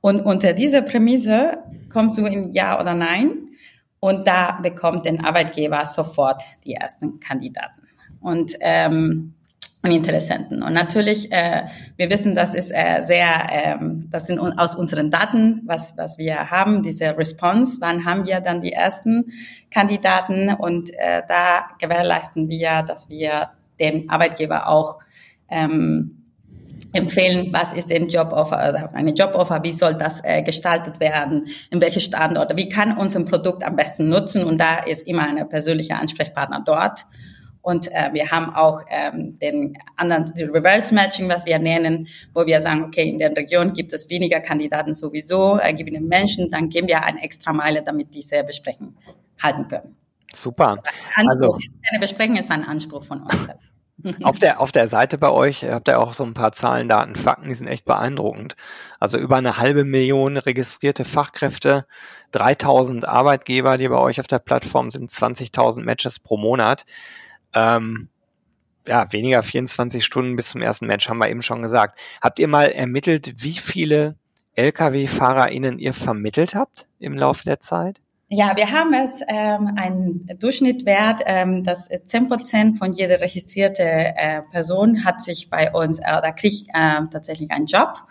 Und 0.00 0.22
unter 0.22 0.54
dieser 0.54 0.80
Prämisse 0.80 1.58
kommst 1.92 2.16
du 2.16 2.24
in 2.24 2.50
Ja 2.52 2.80
oder 2.80 2.94
Nein 2.94 3.48
und 4.00 4.26
da 4.26 4.58
bekommt 4.62 5.04
der 5.04 5.22
Arbeitgeber 5.22 5.84
sofort 5.84 6.42
die 6.64 6.72
ersten 6.72 7.20
Kandidaten. 7.20 7.82
Und 8.20 8.54
ähm, 8.60 9.34
und 9.84 9.90
Interessenten. 9.90 10.62
Und 10.62 10.72
natürlich, 10.72 11.30
äh, 11.30 11.64
wir 11.96 12.08
wissen, 12.08 12.34
das 12.34 12.54
ist 12.54 12.70
äh, 12.70 13.02
sehr, 13.02 13.28
ähm, 13.50 14.08
das 14.10 14.26
sind 14.26 14.38
aus 14.40 14.74
unseren 14.74 15.10
Daten, 15.10 15.60
was, 15.66 15.96
was 15.98 16.16
wir 16.16 16.50
haben, 16.50 16.82
diese 16.82 17.16
Response, 17.18 17.78
wann 17.80 18.06
haben 18.06 18.26
wir 18.26 18.40
dann 18.40 18.62
die 18.62 18.72
ersten 18.72 19.32
Kandidaten? 19.70 20.54
Und 20.54 20.90
äh, 20.94 21.22
da 21.28 21.66
gewährleisten 21.78 22.48
wir, 22.48 22.82
dass 22.82 23.10
wir 23.10 23.50
dem 23.78 24.08
Arbeitgeber 24.08 24.68
auch 24.68 25.00
ähm, 25.50 26.22
empfehlen, 26.94 27.48
was 27.52 27.74
ist 27.74 27.92
ein 27.92 28.08
Joboffer 28.08 28.70
oder 28.70 28.94
eine 28.94 29.12
Joboffer, 29.12 29.62
wie 29.64 29.72
soll 29.72 29.94
das 29.94 30.24
äh, 30.24 30.42
gestaltet 30.42 30.98
werden, 30.98 31.48
in 31.70 31.82
welche 31.82 32.00
Standorte, 32.00 32.56
wie 32.56 32.70
kann 32.70 32.96
unser 32.96 33.22
Produkt 33.24 33.62
am 33.64 33.76
besten 33.76 34.08
nutzen? 34.08 34.44
Und 34.44 34.58
da 34.58 34.78
ist 34.78 35.06
immer 35.06 35.24
eine 35.28 35.44
persönliche 35.44 35.96
Ansprechpartner 35.96 36.62
dort 36.64 37.04
und 37.64 37.90
äh, 37.92 38.10
wir 38.12 38.30
haben 38.30 38.54
auch 38.54 38.82
ähm, 38.90 39.38
den 39.38 39.78
anderen 39.96 40.30
die 40.36 40.44
Reverse 40.44 40.94
Matching, 40.94 41.30
was 41.30 41.46
wir 41.46 41.58
nennen, 41.58 42.08
wo 42.34 42.44
wir 42.44 42.60
sagen, 42.60 42.84
okay, 42.84 43.08
in 43.08 43.18
der 43.18 43.34
Region 43.34 43.72
gibt 43.72 43.94
es 43.94 44.10
weniger 44.10 44.40
Kandidaten 44.40 44.92
sowieso, 44.92 45.58
äh, 45.58 45.72
geben 45.72 45.94
den 45.94 46.06
Menschen, 46.06 46.50
dann 46.50 46.68
geben 46.68 46.88
wir 46.88 47.02
eine 47.02 47.22
extra 47.22 47.54
Meile, 47.54 47.82
damit 47.82 48.14
diese 48.14 48.44
Besprechen 48.44 48.98
halten 49.42 49.66
können. 49.68 49.96
Super. 50.34 50.82
Anspruch, 51.14 51.54
also, 51.54 51.58
eine 51.90 52.00
Besprechung 52.00 52.36
ist 52.36 52.50
ein 52.50 52.64
Anspruch 52.64 53.04
von 53.04 53.22
uns. 53.22 53.32
Auf 54.22 54.38
der, 54.38 54.60
auf 54.60 54.70
der 54.70 54.86
Seite 54.86 55.16
bei 55.16 55.30
euch 55.30 55.64
habt 55.64 55.88
ihr 55.88 55.98
auch 55.98 56.12
so 56.12 56.24
ein 56.24 56.34
paar 56.34 56.52
Zahlen, 56.52 56.90
Daten, 56.90 57.16
Fakten, 57.16 57.48
die 57.48 57.54
sind 57.54 57.68
echt 57.68 57.86
beeindruckend. 57.86 58.54
Also 59.00 59.16
über 59.16 59.36
eine 59.36 59.56
halbe 59.56 59.84
Million 59.84 60.36
registrierte 60.36 61.06
Fachkräfte, 61.06 61.86
3000 62.32 63.08
Arbeitgeber, 63.08 63.78
die 63.78 63.88
bei 63.88 63.96
euch 63.96 64.20
auf 64.20 64.26
der 64.26 64.40
Plattform 64.40 64.90
sind, 64.90 65.08
20.000 65.08 65.84
Matches 65.84 66.18
pro 66.18 66.36
Monat. 66.36 66.84
Ähm, 67.54 68.08
ja, 68.86 69.10
weniger 69.12 69.42
24 69.42 70.04
Stunden 70.04 70.36
bis 70.36 70.50
zum 70.50 70.60
ersten 70.60 70.86
Match, 70.86 71.08
haben 71.08 71.18
wir 71.18 71.30
eben 71.30 71.42
schon 71.42 71.62
gesagt. 71.62 71.98
Habt 72.20 72.38
ihr 72.38 72.48
mal 72.48 72.66
ermittelt, 72.66 73.42
wie 73.42 73.54
viele 73.54 74.16
Lkw-FahrerInnen 74.56 75.78
ihr 75.78 75.94
vermittelt 75.94 76.54
habt 76.54 76.86
im 76.98 77.14
Laufe 77.14 77.44
der 77.44 77.60
Zeit? 77.60 78.00
Ja, 78.28 78.56
wir 78.56 78.70
haben 78.70 78.92
es 78.94 79.20
ähm, 79.28 79.72
einen 79.76 80.28
Durchschnittwert, 80.38 81.20
ähm, 81.26 81.62
dass 81.62 81.88
zehn 82.04 82.28
Prozent 82.28 82.78
von 82.78 82.92
jeder 82.92 83.20
registrierte 83.20 83.82
äh, 83.82 84.42
Person 84.50 85.04
hat 85.04 85.22
sich 85.22 85.50
bei 85.50 85.72
uns, 85.72 85.98
äh, 85.98 86.02
da 86.04 86.32
kriegt 86.32 86.68
äh, 86.72 87.02
tatsächlich 87.12 87.50
einen 87.50 87.66
Job 87.66 88.02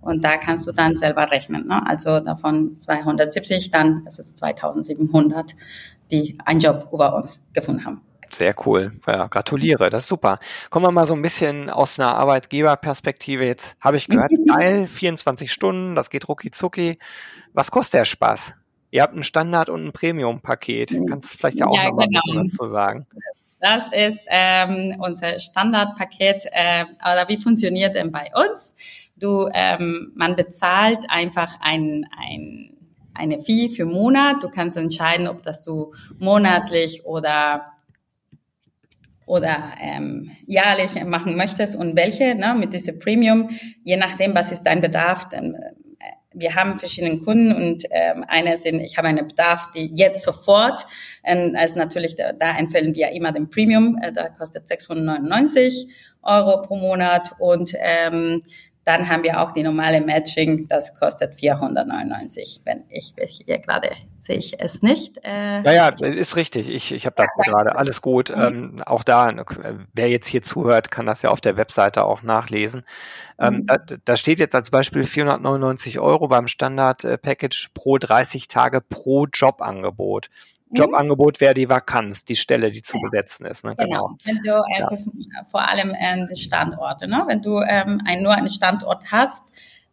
und 0.00 0.24
da 0.24 0.36
kannst 0.36 0.66
du 0.66 0.72
dann 0.72 0.96
selber 0.96 1.30
rechnen. 1.30 1.66
Ne? 1.66 1.86
Also 1.86 2.18
davon 2.20 2.74
270, 2.74 3.70
dann 3.70 4.06
ist 4.06 4.18
es 4.18 4.34
2700, 4.36 5.54
die 6.10 6.38
einen 6.44 6.60
Job 6.60 6.88
über 6.90 7.14
uns 7.14 7.46
gefunden 7.52 7.84
haben. 7.84 8.00
Sehr 8.30 8.54
cool. 8.66 8.92
Ja, 9.06 9.26
gratuliere, 9.26 9.90
das 9.90 10.02
ist 10.02 10.08
super. 10.08 10.38
Kommen 10.70 10.86
wir 10.86 10.92
mal 10.92 11.06
so 11.06 11.14
ein 11.14 11.22
bisschen 11.22 11.70
aus 11.70 11.98
einer 11.98 12.14
Arbeitgeberperspektive. 12.14 13.44
Jetzt 13.44 13.76
habe 13.80 13.96
ich 13.96 14.08
gehört, 14.08 14.32
geil, 14.46 14.86
24 14.86 15.52
Stunden, 15.52 15.94
das 15.94 16.10
geht 16.10 16.28
rucki 16.28 16.50
zucki. 16.50 16.98
Was 17.52 17.70
kostet 17.70 18.00
der 18.00 18.04
Spaß? 18.04 18.52
Ihr 18.90 19.02
habt 19.02 19.14
ein 19.14 19.22
Standard- 19.22 19.68
und 19.68 19.84
ein 19.84 19.92
Premium-Paket. 19.92 20.96
Kannst 21.08 21.34
vielleicht 21.34 21.58
ja 21.58 21.66
auch 21.66 21.76
ja, 21.76 21.88
noch 21.88 21.96
mal 21.96 22.06
genau. 22.06 22.20
ein 22.20 22.22
bisschen 22.22 22.40
was 22.40 22.56
zu 22.56 22.66
sagen. 22.66 23.06
Das 23.60 23.88
ist 23.92 24.26
ähm, 24.28 24.96
unser 25.00 25.38
Standardpaket. 25.40 26.46
Äh, 26.52 26.84
oder 27.00 27.28
wie 27.28 27.38
funktioniert 27.38 27.94
denn 27.94 28.12
bei 28.12 28.30
uns? 28.34 28.76
Du, 29.16 29.48
ähm, 29.52 30.12
man 30.14 30.36
bezahlt 30.36 31.06
einfach 31.08 31.56
ein, 31.60 32.06
ein, 32.18 32.70
eine 33.14 33.38
Fee 33.40 33.68
für 33.68 33.84
Monat. 33.84 34.42
Du 34.42 34.48
kannst 34.48 34.76
entscheiden, 34.76 35.26
ob 35.26 35.42
das 35.42 35.64
du 35.64 35.92
monatlich 36.18 37.04
oder 37.04 37.72
oder 39.28 39.72
ähm, 39.80 40.30
jährlich 40.46 41.04
machen 41.04 41.36
möchtest 41.36 41.76
und 41.76 41.96
welche, 41.96 42.34
ne, 42.34 42.54
mit 42.58 42.72
diesem 42.72 42.98
Premium, 42.98 43.50
je 43.84 43.96
nachdem, 43.96 44.34
was 44.34 44.52
ist 44.52 44.62
dein 44.62 44.80
Bedarf. 44.80 45.28
Dann, 45.28 45.54
äh, 45.54 45.72
wir 46.32 46.54
haben 46.54 46.78
verschiedene 46.78 47.18
Kunden 47.18 47.52
und 47.52 47.84
ähm, 47.90 48.24
eine 48.26 48.56
sind, 48.56 48.80
ich 48.80 48.96
habe 48.96 49.08
einen 49.08 49.28
Bedarf, 49.28 49.70
die 49.72 49.90
jetzt 49.94 50.22
sofort, 50.22 50.86
ähm, 51.24 51.54
also 51.56 51.78
natürlich, 51.78 52.16
da, 52.16 52.32
da 52.32 52.56
empfehlen 52.56 52.94
wir 52.94 53.10
immer 53.10 53.32
den 53.32 53.50
Premium, 53.50 53.98
äh, 54.00 54.12
da 54.12 54.28
kostet 54.28 54.66
699 54.66 55.88
Euro 56.22 56.62
pro 56.62 56.76
Monat 56.76 57.32
und 57.38 57.74
ähm, 57.78 58.42
dann 58.88 59.06
haben 59.10 59.22
wir 59.22 59.42
auch 59.42 59.52
die 59.52 59.62
normale 59.62 60.00
Matching, 60.00 60.66
das 60.66 60.98
kostet 60.98 61.34
499. 61.34 62.62
Wenn 62.64 62.84
ich 62.88 63.12
hier 63.44 63.58
gerade 63.58 63.90
sehe 64.18 64.38
ich 64.38 64.58
es 64.58 64.80
nicht. 64.82 65.18
Äh, 65.24 65.62
ja, 65.62 65.72
ja, 65.72 65.88
ist 66.06 66.36
richtig. 66.36 66.70
Ich, 66.70 66.92
ich 66.92 67.04
habe 67.04 67.14
das 67.16 67.28
ja, 67.36 67.52
gerade. 67.52 67.76
Alles 67.76 68.00
gut. 68.00 68.34
Mhm. 68.34 68.42
Ähm, 68.42 68.82
auch 68.86 69.02
da, 69.02 69.30
wer 69.92 70.08
jetzt 70.08 70.26
hier 70.26 70.40
zuhört, 70.40 70.90
kann 70.90 71.04
das 71.04 71.20
ja 71.20 71.28
auf 71.28 71.42
der 71.42 71.58
Webseite 71.58 72.04
auch 72.04 72.22
nachlesen. 72.22 72.84
Ähm, 73.38 73.56
mhm. 73.56 73.66
da, 73.66 73.76
da 74.02 74.16
steht 74.16 74.38
jetzt 74.38 74.54
als 74.54 74.70
Beispiel 74.70 75.04
499 75.04 75.98
Euro 75.98 76.28
beim 76.28 76.48
Standard-Package 76.48 77.68
pro 77.74 77.98
30 77.98 78.48
Tage 78.48 78.80
pro 78.80 79.26
Jobangebot. 79.26 80.30
Mhm. 80.70 80.76
Jobangebot 80.76 81.40
wäre 81.40 81.54
die 81.54 81.68
Vakanz, 81.68 82.24
die 82.24 82.36
Stelle, 82.36 82.70
die 82.70 82.82
zu 82.82 82.98
besetzen 83.00 83.46
ist. 83.46 83.64
Ne? 83.64 83.74
Genau. 83.76 83.86
genau. 83.86 84.16
Wenn 84.24 84.36
du, 84.36 84.62
es 84.74 84.78
ja. 84.78 84.90
ist 84.90 85.10
vor 85.50 85.68
allem 85.68 85.94
äh, 85.94 86.26
die 86.26 86.40
Standorte. 86.40 87.08
Ne? 87.08 87.24
Wenn 87.26 87.42
du 87.42 87.60
ähm, 87.60 88.00
ein, 88.06 88.22
nur 88.22 88.32
einen 88.32 88.50
Standort 88.50 89.04
hast 89.10 89.44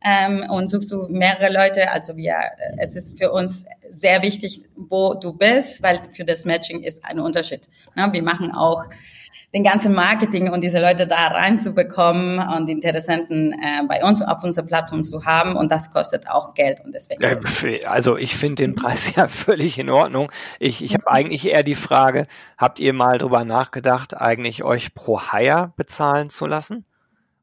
ähm, 0.06 0.46
und 0.50 0.70
suchst 0.70 0.92
du 0.92 1.08
mehrere 1.10 1.52
Leute, 1.52 1.92
also 1.92 2.16
wir, 2.16 2.34
äh, 2.34 2.76
es 2.78 2.96
ist 2.96 3.18
für 3.18 3.32
uns 3.32 3.66
sehr 3.90 4.22
wichtig, 4.22 4.62
wo 4.76 5.16
du 5.16 5.34
bist, 5.34 5.82
weil 5.82 6.00
für 6.12 6.26
das 6.26 6.46
Matching 6.46 6.84
ist 6.84 7.04
ein 7.04 7.20
Unterschied. 7.20 7.68
Ne? 7.96 8.08
Wir 8.12 8.22
machen 8.22 8.52
auch 8.52 8.84
den 9.56 9.64
ganzen 9.64 9.96
Marketing 9.96 10.50
und 10.50 10.64
diese 10.64 10.80
Leute 10.80 11.08
da 11.08 11.28
reinzubekommen 11.28 12.40
und 12.40 12.70
Interessenten 12.70 13.54
äh, 13.54 13.84
bei 13.88 14.04
uns 14.04 14.22
auf 14.22 14.44
unserer 14.44 14.66
Plattform 14.66 15.04
zu 15.04 15.26
haben 15.26 15.56
und 15.56 15.72
das 15.72 15.92
kostet 15.92 16.30
auch 16.30 16.54
Geld 16.54 16.82
und 16.84 16.94
deswegen. 16.94 17.22
Also 17.88 18.18
ich 18.18 18.36
finde 18.36 18.64
den 18.64 18.76
Preis 18.76 19.16
ja 19.16 19.28
völlig 19.28 19.80
in 19.80 19.90
Ordnung. 19.90 20.32
Ich, 20.60 20.84
ich 20.84 20.94
habe 20.94 21.08
eigentlich 21.08 21.48
eher 21.48 21.64
die 21.64 21.76
Frage, 21.76 22.28
habt 22.58 22.80
ihr 22.80 22.94
mal 22.94 23.18
drüber 23.18 23.46
nachgedacht, 23.46 24.16
eigentlich 24.16 24.64
euch 24.64 24.94
pro 24.94 25.20
Hire 25.32 25.74
bezahlen 25.78 26.30
zu 26.30 26.46
lassen? 26.46 26.86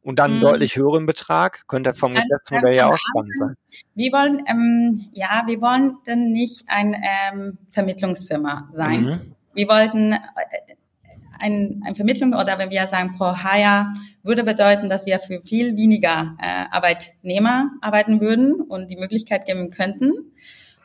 Und 0.03 0.19
dann 0.19 0.33
einen 0.33 0.41
mhm. 0.41 0.45
deutlich 0.45 0.77
höheren 0.77 1.07
Betrag? 1.07 1.67
Könnte 1.69 1.95
vom 1.95 2.15
Geschäftsmodell 2.15 2.75
ja 2.75 2.89
auch 2.89 2.99
spannend 2.99 3.37
sein. 3.39 3.57
Wir 3.95 4.13
wollen, 4.13 4.43
ähm, 4.49 5.07
ja, 5.13 5.45
wir 5.47 5.61
wollen 5.61 5.99
dann 6.07 6.33
nicht 6.33 6.65
ein 6.67 6.95
ähm, 6.95 7.59
Vermittlungsfirma 7.71 8.69
sein. 8.73 9.05
Mhm. 9.05 9.19
Wir 9.55 9.69
wollten 9.69 10.13
äh, 10.13 10.19
ein, 11.41 11.83
ein 11.85 11.95
Vermittlung 11.95 12.35
oder 12.35 12.59
wenn 12.59 12.71
wir 12.71 12.87
sagen 12.87 13.15
pro 13.17 13.37
Hire, 13.37 13.93
würde 14.23 14.45
bedeuten, 14.45 14.89
dass 14.89 15.07
wir 15.07 15.19
für 15.19 15.41
viel 15.43 15.77
weniger 15.77 16.37
äh, 16.41 16.65
Arbeitnehmer 16.71 17.71
arbeiten 17.81 18.21
würden 18.21 18.61
und 18.61 18.91
die 18.91 18.97
Möglichkeit 18.97 19.47
geben 19.47 19.71
könnten. 19.71 20.13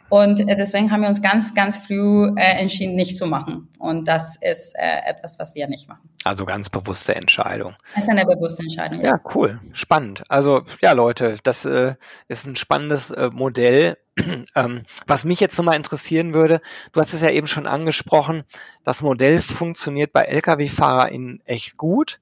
Und 0.10 0.40
äh, 0.40 0.56
deswegen 0.56 0.92
haben 0.92 1.02
wir 1.02 1.10
uns 1.10 1.22
ganz, 1.22 1.54
ganz 1.54 1.78
früh 1.78 2.28
äh, 2.36 2.60
entschieden, 2.60 2.96
nicht 2.96 3.18
zu 3.18 3.26
machen. 3.26 3.70
Und 3.78 4.08
das 4.08 4.38
ist 4.38 4.74
äh, 4.76 5.02
etwas, 5.06 5.38
was 5.40 5.54
wir 5.56 5.68
nicht 5.68 5.88
machen. 5.88 6.10
Also 6.24 6.46
ganz 6.46 6.70
bewusste 6.70 7.16
Entscheidung. 7.16 7.76
Das 7.96 8.04
ist 8.04 8.10
eine 8.10 8.26
bewusste 8.26 8.64
Entscheidung. 8.64 9.02
Ja, 9.02 9.12
ja 9.12 9.22
cool. 9.36 9.60
Spannend. 9.74 10.24
Also 10.30 10.64
ja, 10.82 10.94
Leute, 10.94 11.38
das 11.44 11.66
äh, 11.66 11.96
ist 12.28 12.48
ein 12.48 12.56
spannendes 12.56 13.12
äh, 13.12 13.30
Modell. 13.34 13.98
ähm, 14.56 14.84
was 15.06 15.26
mich 15.26 15.40
jetzt 15.40 15.58
nochmal 15.58 15.76
interessieren 15.76 16.34
würde, 16.34 16.62
du 16.92 17.00
hast 17.00 17.14
es 17.14 17.22
ja 17.22 17.30
eben 17.30 17.48
schon 17.48 17.68
angesprochen, 17.68 18.44
das 18.84 19.02
Modell 19.02 19.40
funktioniert 19.40 20.12
bei 20.12 20.24
Lkw-FahrerInnen 20.24 21.42
echt 21.46 21.78
gut. 21.78 22.20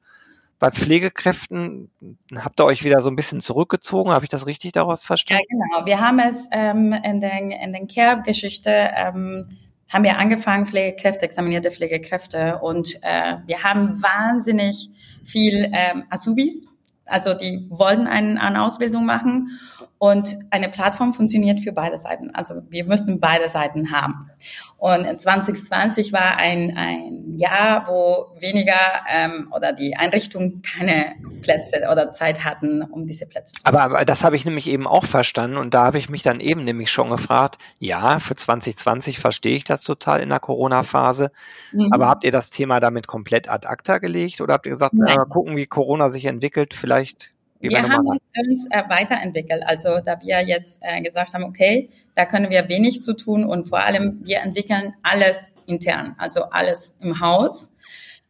Bei 0.58 0.72
Pflegekräften 0.72 1.92
habt 2.36 2.60
ihr 2.60 2.66
euch 2.66 2.84
wieder 2.84 3.02
so 3.02 3.10
ein 3.10 3.16
bisschen 3.16 3.42
zurückgezogen. 3.42 4.12
Habe 4.12 4.26
ich 4.26 4.30
das 4.30 4.46
richtig 4.46 4.72
daraus 4.72 5.04
verstanden? 5.04 5.44
Ja, 5.50 5.68
genau. 5.68 5.86
Wir 5.86 6.00
haben 6.00 6.20
es 6.20 6.48
ähm, 6.52 6.94
in 6.94 7.20
den, 7.20 7.52
in 7.52 7.74
den 7.74 7.88
Care-Geschichte 7.88 8.70
ähm, 8.96 9.50
haben 9.92 10.04
wir 10.04 10.18
angefangen, 10.18 10.66
Pflegekräfte, 10.66 11.26
examinierte 11.26 11.72
Pflegekräfte 11.72 12.60
und 12.62 12.96
äh, 13.04 13.36
wir 13.46 13.64
haben 13.64 14.02
wahnsinnig 14.02 14.90
viel 15.24 15.72
ähm, 15.74 16.06
Azubis, 16.10 16.66
also 17.06 17.34
die 17.34 17.68
wollten 17.70 18.08
eine, 18.08 18.42
eine 18.42 18.64
Ausbildung 18.64 19.06
machen 19.06 19.60
und 20.06 20.38
eine 20.52 20.70
Plattform 20.70 21.14
funktioniert 21.14 21.60
für 21.60 21.72
beide 21.72 21.98
Seiten. 21.98 22.30
Also 22.36 22.62
wir 22.70 22.86
müssten 22.86 23.20
beide 23.20 23.50
Seiten 23.50 23.92
haben. 23.92 24.30
Und 24.78 25.20
2020 25.20 26.14
war 26.14 26.38
ein, 26.38 26.78
ein 26.78 27.38
Jahr, 27.38 27.88
wo 27.88 28.40
weniger 28.40 28.76
ähm, 29.12 29.52
oder 29.56 29.74
die 29.74 29.96
Einrichtungen 29.96 30.62
keine 30.62 31.16
Plätze 31.42 31.88
oder 31.92 32.12
Zeit 32.12 32.44
hatten, 32.44 32.84
um 32.84 33.08
diese 33.08 33.26
Plätze 33.26 33.56
zu 33.56 33.64
machen. 33.64 33.76
Aber, 33.76 34.06
das 34.06 34.24
habe 34.24 34.36
ich 34.36 34.46
nämlich 34.46 34.68
eben 34.68 34.86
auch 34.86 35.06
verstanden 35.06 35.58
und 35.58 35.74
da 35.74 35.86
habe 35.86 35.98
ich 35.98 36.08
mich 36.08 36.22
dann 36.22 36.40
eben 36.40 36.64
nämlich 36.66 36.92
schon 36.92 37.10
gefragt, 37.10 37.58
ja, 37.80 38.20
für 38.20 38.36
2020 38.36 39.18
verstehe 39.18 39.56
ich 39.56 39.64
das 39.64 39.82
total 39.82 40.22
in 40.22 40.30
der 40.30 40.40
Corona-Phase, 40.40 41.32
mhm. 41.72 41.90
aber 41.92 42.08
habt 42.08 42.24
ihr 42.24 42.32
das 42.32 42.52
Thema 42.52 42.80
damit 42.80 43.08
komplett 43.08 43.50
ad 43.50 43.68
acta 43.68 43.98
gelegt 43.98 44.40
oder 44.40 44.54
habt 44.54 44.68
ihr 44.68 44.74
gesagt, 44.74 44.94
na, 44.96 45.26
gucken, 45.26 45.58
wie 45.58 45.66
Corona 45.66 46.10
sich 46.10 46.26
entwickelt, 46.26 46.76
vielleicht 46.76 47.32
wir 47.60 47.84
haben 47.84 48.08
uns 48.08 48.68
äh, 48.70 48.84
weiterentwickelt. 48.90 49.64
Also 49.66 50.00
da 50.04 50.20
wir 50.22 50.42
jetzt 50.46 50.82
äh, 50.82 51.02
gesagt 51.02 51.34
haben, 51.34 51.44
okay, 51.44 51.90
da 52.16 52.26
können 52.26 52.50
wir 52.50 52.68
wenig 52.70 53.02
zu 53.02 53.14
tun 53.14 53.46
und 53.46 53.68
vor 53.68 53.80
allem 53.80 54.22
wir 54.24 54.40
entwickeln 54.40 54.94
alles 55.04 55.52
intern, 55.66 56.16
also 56.18 56.44
alles 56.46 56.98
im 57.02 57.20
Haus. 57.20 57.75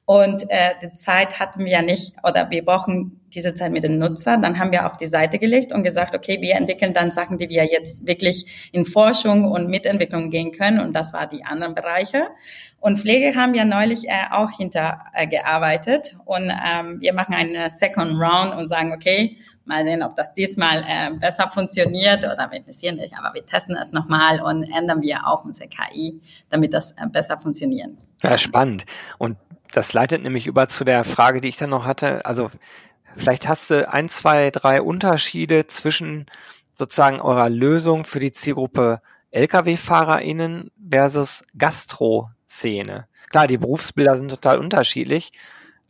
Und 0.06 0.50
äh, 0.50 0.74
die 0.84 0.94
Zeit 0.94 1.40
hatten 1.40 1.66
wir 1.66 1.72
ja 1.72 1.82
nicht, 1.82 2.14
oder 2.24 2.52
wir 2.52 2.64
brauchen 2.64 3.22
diese 3.34 3.56
Zeit 3.56 3.72
mit 3.72 3.84
den 3.84 3.98
Nutzern. 3.98 4.42
Dann 4.42 4.60
haben 4.60 4.72
wir 4.72 4.86
auf 4.86 4.98
die 4.98 5.08
Seite 5.08 5.40
gelegt 5.40 5.72
und 5.74 5.84
gesagt, 5.84 6.14
okay, 6.14 6.40
wir 6.42 6.56
entwickeln 6.56 6.94
dann 6.94 7.12
Sachen, 7.12 7.40
die 7.40 7.50
wir 7.50 7.66
jetzt 7.66 8.06
wirklich 8.06 8.70
in 8.72 8.86
Forschung 8.86 9.46
und 9.46 9.68
Mitentwicklung 9.68 10.30
gehen 10.30 10.52
können. 10.52 10.80
Und 10.80 10.94
das 10.94 11.12
war 11.12 11.28
die 11.28 11.44
anderen 11.44 11.74
Bereiche. 11.74 12.28
Und 12.80 13.00
Pflege 13.00 13.36
haben 13.36 13.54
wir 13.54 13.66
neulich 13.66 14.08
äh, 14.08 14.32
auch 14.32 14.52
hintergearbeitet. 14.52 16.14
Äh, 16.14 16.22
und 16.26 16.52
ähm, 16.52 17.02
wir 17.02 17.14
machen 17.14 17.34
eine 17.34 17.72
Second 17.72 18.20
Round 18.20 18.56
und 18.56 18.68
sagen, 18.68 18.94
okay, 18.94 19.32
mal 19.66 19.84
sehen, 19.84 20.04
ob 20.04 20.16
das 20.16 20.34
diesmal 20.34 20.84
äh, 20.88 21.12
besser 21.18 21.50
funktioniert 21.52 22.24
oder 22.24 22.48
wir 22.52 22.60
interessieren 22.60 22.98
nicht, 22.98 23.18
aber 23.18 23.34
wir 23.34 23.46
testen 23.46 23.76
es 23.76 23.92
nochmal 23.92 24.40
und 24.40 24.64
ändern 24.64 25.02
wir 25.02 25.26
auch 25.28 25.44
unsere 25.44 25.68
KI, 25.68 26.22
damit 26.50 26.74
das 26.74 26.92
äh, 26.92 27.08
besser 27.08 27.40
funktionieren. 27.40 27.98
Ja, 28.22 28.38
spannend. 28.38 28.86
Und 29.18 29.38
das 29.76 29.92
leitet 29.92 30.24
nämlich 30.24 30.48
über 30.48 30.70
zu 30.70 30.86
der 30.86 31.04
Frage, 31.04 31.42
die 31.42 31.50
ich 31.50 31.58
dann 31.58 31.72
noch 31.72 31.86
hatte. 31.86 32.26
Also 32.26 32.50
vielleicht 33.18 33.48
hast 33.48 33.70
du 33.70 33.92
ein, 33.92 34.08
zwei, 34.08 34.50
drei 34.50 34.82
Unterschiede 34.82 35.68
zwischen 35.68 36.28
sozusagen 36.74 37.20
eurer 37.20 37.50
Lösung 37.50 38.06
für 38.06 38.22
die 38.22 38.32
Zielgruppe 38.32 39.02
Lkw-FahrerInnen 39.32 40.72
versus 40.90 41.44
Gastro-Szene. 41.58 43.08
Klar, 43.30 43.48
die 43.48 43.58
Berufsbilder 43.58 44.16
sind 44.16 44.30
total 44.30 44.60
unterschiedlich, 44.60 45.34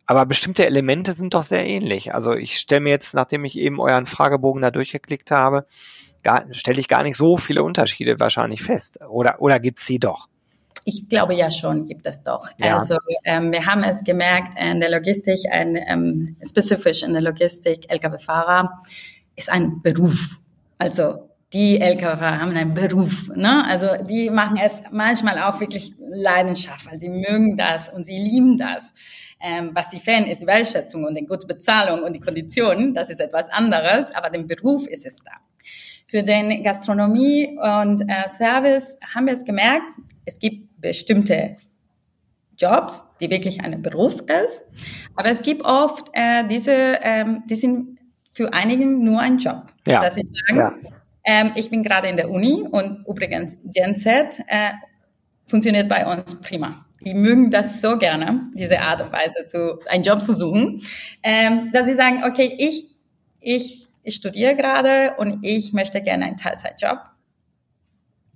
aber 0.08 0.26
bestimmte 0.26 0.66
Elemente 0.66 1.14
sind 1.14 1.36
doch 1.36 1.44
sehr 1.44 1.64
ähnlich. 1.64 2.16
Also 2.16 2.34
ich 2.34 2.58
stelle 2.58 2.82
mir 2.82 2.90
jetzt, 2.90 3.14
nachdem 3.14 3.46
ich 3.46 3.56
eben 3.56 3.80
euren 3.80 4.08
Fragebogen 4.08 4.64
da 4.64 4.72
durchgeklickt 4.72 5.30
habe, 5.30 5.68
stelle 6.52 6.80
ich 6.80 6.88
gar 6.88 7.04
nicht 7.04 7.18
so 7.18 7.38
viele 7.38 7.62
Unterschiede 7.62 8.20
wahrscheinlich 8.20 8.64
fest. 8.64 9.00
Oder, 9.08 9.42
oder 9.42 9.60
gibt's 9.60 9.86
sie 9.86 10.00
doch? 10.00 10.28
Ich 10.88 11.10
glaube 11.10 11.34
ja 11.34 11.50
schon, 11.50 11.86
gibt 11.86 12.06
es 12.06 12.22
doch. 12.22 12.48
Ja. 12.60 12.78
Also 12.78 12.96
ähm, 13.24 13.52
wir 13.52 13.66
haben 13.66 13.84
es 13.84 14.04
gemerkt 14.04 14.58
in 14.60 14.80
der 14.80 14.92
Logistik, 14.92 15.40
ein, 15.52 15.76
ähm, 15.76 16.38
spezifisch 16.48 17.02
in 17.02 17.14
der 17.14 17.24
Logistik, 17.24 17.92
Lkw-Fahrer 17.92 18.82
ist 19.36 19.50
ein 19.50 19.82
Beruf. 19.82 20.40
Also 20.78 21.30
die 21.54 21.82
Lkw-Fahrer 21.82 22.40
haben 22.40 22.56
einen 22.56 22.76
Beruf. 22.76 23.30
Ne? 23.36 23.66
Also 23.68 23.88
die 24.04 24.30
machen 24.30 24.60
es 24.64 24.84
manchmal 24.92 25.40
auch 25.40 25.60
wirklich 25.60 25.94
Leidenschaft, 25.98 26.86
weil 26.86 27.00
sie 27.00 27.10
mögen 27.10 27.58
das 27.58 27.90
und 27.90 28.06
sie 28.06 28.20
lieben 28.20 28.58
das. 28.58 28.94
Ähm, 29.42 29.72
was 29.74 29.90
sie 29.90 30.00
fehlen, 30.00 30.26
ist 30.26 30.42
die 30.42 30.48
Wertschätzung 30.48 31.04
und 31.04 31.16
die 31.16 31.26
gute 31.26 31.48
Bezahlung 31.48 32.04
und 32.04 32.14
die 32.14 32.20
Konditionen. 32.20 32.94
Das 32.94 33.10
ist 33.10 33.20
etwas 33.20 33.50
anderes, 33.50 34.14
aber 34.14 34.30
den 34.30 34.48
Beruf 34.48 34.86
ist 34.88 35.06
es 35.06 35.18
da. 35.18 35.32
Für 36.08 36.22
den 36.22 36.62
Gastronomie 36.62 37.58
und 37.58 38.02
äh, 38.08 38.28
Service 38.30 39.00
haben 39.16 39.26
wir 39.26 39.34
es 39.34 39.44
gemerkt, 39.44 39.88
es 40.26 40.40
gibt 40.40 40.75
bestimmte 40.78 41.58
Jobs, 42.58 43.04
die 43.20 43.30
wirklich 43.30 43.62
ein 43.62 43.82
Beruf 43.82 44.22
ist, 44.22 44.64
aber 45.16 45.30
es 45.30 45.42
gibt 45.42 45.64
oft 45.64 46.10
äh, 46.14 46.46
diese, 46.48 47.00
ähm, 47.02 47.44
die 47.50 47.56
sind 47.56 48.00
für 48.32 48.54
einigen 48.54 49.04
nur 49.04 49.20
ein 49.20 49.38
Job. 49.38 49.64
Ja. 49.88 50.02
Dass 50.02 50.16
sie 50.16 50.28
sagen, 50.48 50.60
ja. 50.60 50.74
ähm, 51.24 51.52
ich 51.56 51.70
bin 51.70 51.84
gerade 51.84 52.08
in 52.08 52.18
der 52.18 52.30
Uni 52.30 52.66
und 52.70 53.06
übrigens 53.08 53.58
Gen 53.74 53.98
Z 53.98 54.40
äh, 54.48 54.72
funktioniert 55.48 55.90
bei 55.90 56.06
uns 56.06 56.40
prima. 56.42 56.86
Die 57.02 57.14
mögen 57.14 57.52
das 57.52 57.82
so 57.82 57.98
gerne, 57.98 58.44
diese 58.54 58.80
Art 58.80 59.02
und 59.02 59.12
Weise, 59.12 59.46
zu, 59.48 59.80
einen 59.88 60.04
Job 60.04 60.22
zu 60.22 60.34
suchen, 60.34 60.82
ähm, 61.24 61.72
dass 61.72 61.86
sie 61.86 61.94
sagen, 61.94 62.24
okay, 62.26 62.56
ich, 62.58 62.90
ich, 63.40 63.88
ich 64.04 64.16
studiere 64.16 64.56
gerade 64.56 65.16
und 65.18 65.40
ich 65.44 65.74
möchte 65.74 66.02
gerne 66.02 66.26
einen 66.26 66.38
Teilzeitjob 66.38 67.00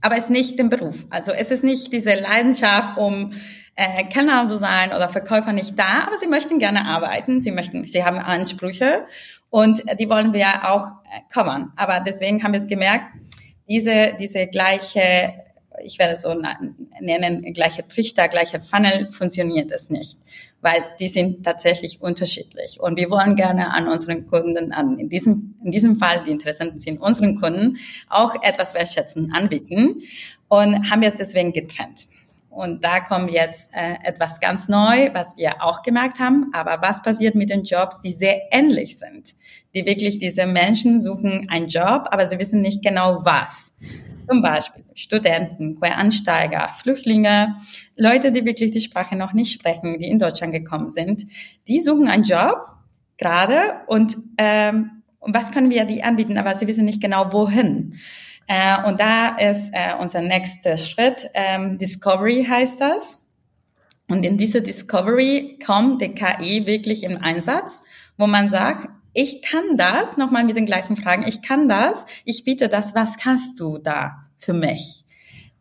aber 0.01 0.17
es 0.17 0.25
ist 0.25 0.29
nicht 0.29 0.59
den 0.59 0.69
Beruf. 0.69 1.05
Also 1.09 1.31
es 1.31 1.51
ist 1.51 1.63
nicht 1.63 1.91
diese 1.91 2.13
Leidenschaft, 2.13 2.97
um 2.97 3.33
äh, 3.75 4.03
Kellner 4.05 4.45
zu 4.47 4.57
sein 4.57 4.93
oder 4.93 5.09
Verkäufer 5.09 5.53
nicht 5.53 5.77
da, 5.77 6.03
aber 6.07 6.17
sie 6.17 6.27
möchten 6.27 6.59
gerne 6.59 6.85
arbeiten, 6.85 7.41
sie 7.41 7.51
möchten, 7.51 7.85
sie 7.85 8.03
haben 8.03 8.19
Ansprüche 8.19 9.05
und 9.49 9.83
die 9.99 10.09
wollen 10.09 10.33
wir 10.33 10.69
auch 10.69 10.85
äh. 11.29 11.71
Aber 11.75 11.99
deswegen 11.99 12.43
haben 12.43 12.53
wir 12.53 12.59
es 12.59 12.67
gemerkt, 12.67 13.05
diese, 13.69 14.15
diese 14.19 14.47
gleiche, 14.47 15.33
ich 15.83 15.99
werde 15.99 16.13
es 16.13 16.23
so 16.23 16.33
nennen, 16.33 17.53
gleiche 17.53 17.87
Trichter, 17.87 18.27
gleiche 18.27 18.59
Funnel 18.59 19.11
funktioniert 19.11 19.71
es 19.71 19.89
nicht 19.89 20.17
weil 20.61 20.83
die 20.99 21.07
sind 21.07 21.43
tatsächlich 21.43 22.01
unterschiedlich. 22.01 22.79
Und 22.79 22.97
wir 22.97 23.09
wollen 23.09 23.35
gerne 23.35 23.73
an 23.73 23.87
unseren 23.87 24.27
Kunden, 24.27 24.71
an, 24.71 24.99
in, 24.99 25.09
diesem, 25.09 25.55
in 25.63 25.71
diesem 25.71 25.97
Fall, 25.97 26.23
die 26.25 26.31
Interessenten 26.31 26.79
sind 26.79 26.99
unseren 26.99 27.39
Kunden, 27.39 27.77
auch 28.09 28.35
etwas 28.43 28.73
wertschätzen 28.73 29.31
anbieten 29.33 30.01
und 30.47 30.89
haben 30.89 31.03
jetzt 31.03 31.19
deswegen 31.19 31.53
getrennt. 31.53 32.07
Und 32.49 32.83
da 32.83 32.99
kommt 32.99 33.31
jetzt 33.31 33.71
äh, 33.73 33.95
etwas 34.03 34.39
ganz 34.39 34.67
neu, 34.67 35.13
was 35.13 35.37
wir 35.37 35.63
auch 35.63 35.83
gemerkt 35.83 36.19
haben. 36.19 36.51
Aber 36.53 36.81
was 36.81 37.01
passiert 37.01 37.35
mit 37.35 37.49
den 37.49 37.63
Jobs, 37.63 38.01
die 38.01 38.11
sehr 38.11 38.41
ähnlich 38.51 38.97
sind? 38.97 39.35
Die 39.75 39.85
wirklich 39.85 40.17
diese 40.17 40.47
Menschen 40.47 40.99
suchen 40.99 41.47
einen 41.49 41.67
Job, 41.67 42.07
aber 42.11 42.25
sie 42.25 42.39
wissen 42.39 42.61
nicht 42.61 42.83
genau 42.83 43.23
was. 43.23 43.73
Zum 44.27 44.41
Beispiel 44.41 44.83
Studenten, 44.95 45.79
Queransteiger, 45.79 46.69
Flüchtlinge, 46.69 47.55
Leute, 47.95 48.31
die 48.31 48.45
wirklich 48.45 48.71
die 48.71 48.81
Sprache 48.81 49.15
noch 49.15 49.33
nicht 49.33 49.53
sprechen, 49.53 49.99
die 49.99 50.09
in 50.09 50.19
Deutschland 50.19 50.51
gekommen 50.53 50.91
sind. 50.91 51.25
Die 51.67 51.79
suchen 51.79 52.07
einen 52.07 52.23
Job 52.23 52.57
gerade 53.17 53.81
und, 53.87 54.17
ähm, 54.37 55.03
was 55.21 55.51
können 55.51 55.69
wir 55.69 55.85
die 55.85 56.03
anbieten, 56.03 56.37
aber 56.37 56.55
sie 56.55 56.67
wissen 56.67 56.85
nicht 56.85 57.01
genau 57.01 57.31
wohin. 57.33 57.95
Äh, 58.51 58.83
und 58.87 58.99
da 58.99 59.37
ist 59.37 59.69
äh, 59.73 59.93
unser 59.99 60.21
nächster 60.21 60.75
Schritt, 60.75 61.29
ähm, 61.35 61.77
Discovery 61.77 62.47
heißt 62.49 62.81
das. 62.81 63.23
Und 64.07 64.25
in 64.25 64.39
diese 64.39 64.63
Discovery 64.63 65.59
kommt 65.63 66.01
die 66.01 66.15
KI 66.15 66.65
wirklich 66.65 67.03
im 67.03 67.17
Einsatz, 67.17 67.83
wo 68.17 68.25
man 68.25 68.49
sagt, 68.49 68.89
ich 69.13 69.43
kann 69.43 69.77
das, 69.77 70.17
nochmal 70.17 70.45
mit 70.45 70.57
den 70.57 70.65
gleichen 70.65 70.97
Fragen, 70.97 71.27
ich 71.27 71.43
kann 71.43 71.69
das, 71.69 72.07
ich 72.25 72.43
biete 72.43 72.69
das, 72.69 72.95
was 72.95 73.17
kannst 73.17 73.59
du 73.59 73.77
da 73.77 74.25
für 74.39 74.53
mich? 74.53 75.05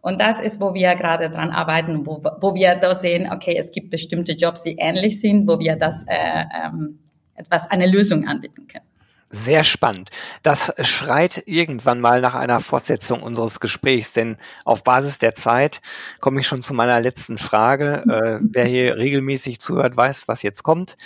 Und 0.01 0.19
das 0.19 0.41
ist, 0.41 0.59
wo 0.59 0.73
wir 0.73 0.95
gerade 0.95 1.29
dran 1.29 1.51
arbeiten, 1.51 2.07
wo, 2.07 2.23
wo 2.41 2.55
wir 2.55 2.75
da 2.77 2.95
sehen, 2.95 3.31
okay, 3.31 3.55
es 3.59 3.71
gibt 3.71 3.91
bestimmte 3.91 4.33
Jobs, 4.33 4.63
die 4.63 4.77
ähnlich 4.79 5.21
sind, 5.21 5.47
wo 5.47 5.59
wir 5.59 5.77
das 5.77 6.05
äh, 6.05 6.45
ähm, 6.65 7.01
etwas, 7.35 7.71
eine 7.71 7.87
Lösung 7.87 8.27
anbieten 8.27 8.67
können. 8.67 8.88
Sehr 9.31 9.63
spannend. 9.63 10.11
Das 10.43 10.73
schreit 10.81 11.43
irgendwann 11.45 12.01
mal 12.01 12.23
nach 12.23 12.35
einer 12.35 12.61
Fortsetzung 12.61 13.23
unseres 13.23 13.61
Gesprächs, 13.61 14.15
denn 14.15 14.39
auf 14.65 14.83
Basis 14.85 15.19
der 15.19 15.35
Zeit 15.35 15.83
komme 16.19 16.41
ich 16.41 16.47
schon 16.47 16.63
zu 16.63 16.73
meiner 16.73 16.99
letzten 17.01 17.37
Frage. 17.37 18.05
Äh, 18.09 18.39
wer 18.41 18.65
hier 18.65 18.97
regelmäßig 18.97 19.61
zuhört, 19.61 19.97
weiß, 19.97 20.29
was 20.29 20.43
jetzt 20.43 20.63
kommt. 20.63 20.97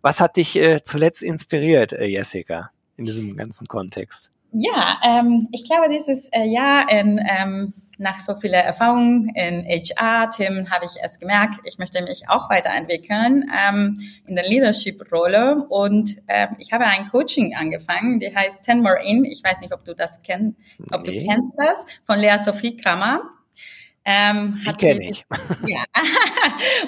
Was 0.00 0.20
hat 0.20 0.36
dich 0.36 0.54
äh, 0.54 0.84
zuletzt 0.84 1.22
inspiriert, 1.22 1.92
äh, 1.92 2.06
Jessica, 2.06 2.70
in 2.96 3.04
diesem 3.04 3.36
ganzen 3.36 3.66
Kontext? 3.66 4.30
Ja, 4.52 5.00
ähm, 5.02 5.48
ich 5.50 5.64
glaube, 5.64 5.88
dieses 5.88 6.28
äh, 6.30 6.44
Jahr 6.44 6.88
in 6.88 7.18
ähm, 7.28 7.72
nach 8.02 8.20
so 8.20 8.34
vielen 8.36 8.54
Erfahrungen 8.54 9.28
in 9.34 9.64
HR-Themen 9.64 10.70
habe 10.70 10.84
ich 10.84 10.92
es 11.02 11.18
gemerkt, 11.18 11.60
ich 11.64 11.78
möchte 11.78 12.02
mich 12.02 12.28
auch 12.28 12.50
weiterentwickeln 12.50 13.50
ähm, 13.56 14.00
in 14.26 14.34
der 14.34 14.46
Leadership-Rolle 14.46 15.66
und 15.68 16.18
äh, 16.26 16.48
ich 16.58 16.72
habe 16.72 16.84
ein 16.84 17.08
Coaching 17.08 17.54
angefangen, 17.54 18.20
die 18.20 18.34
heißt 18.34 18.64
Ten 18.64 18.82
More 18.82 19.00
In. 19.04 19.24
Ich 19.24 19.42
weiß 19.42 19.60
nicht, 19.60 19.72
ob 19.72 19.84
du 19.84 19.94
das 19.94 20.22
kennst, 20.22 20.58
ob 20.92 21.06
nee. 21.06 21.18
du 21.18 21.26
kennst 21.26 21.54
das 21.56 21.86
von 22.04 22.18
Lea 22.18 22.36
Sophie 22.44 22.76
Kramer. 22.76 23.22
Ähm, 24.04 24.60
die 24.66 24.72
kenne 24.72 25.08
ich. 25.08 25.24
Ja. 25.66 25.84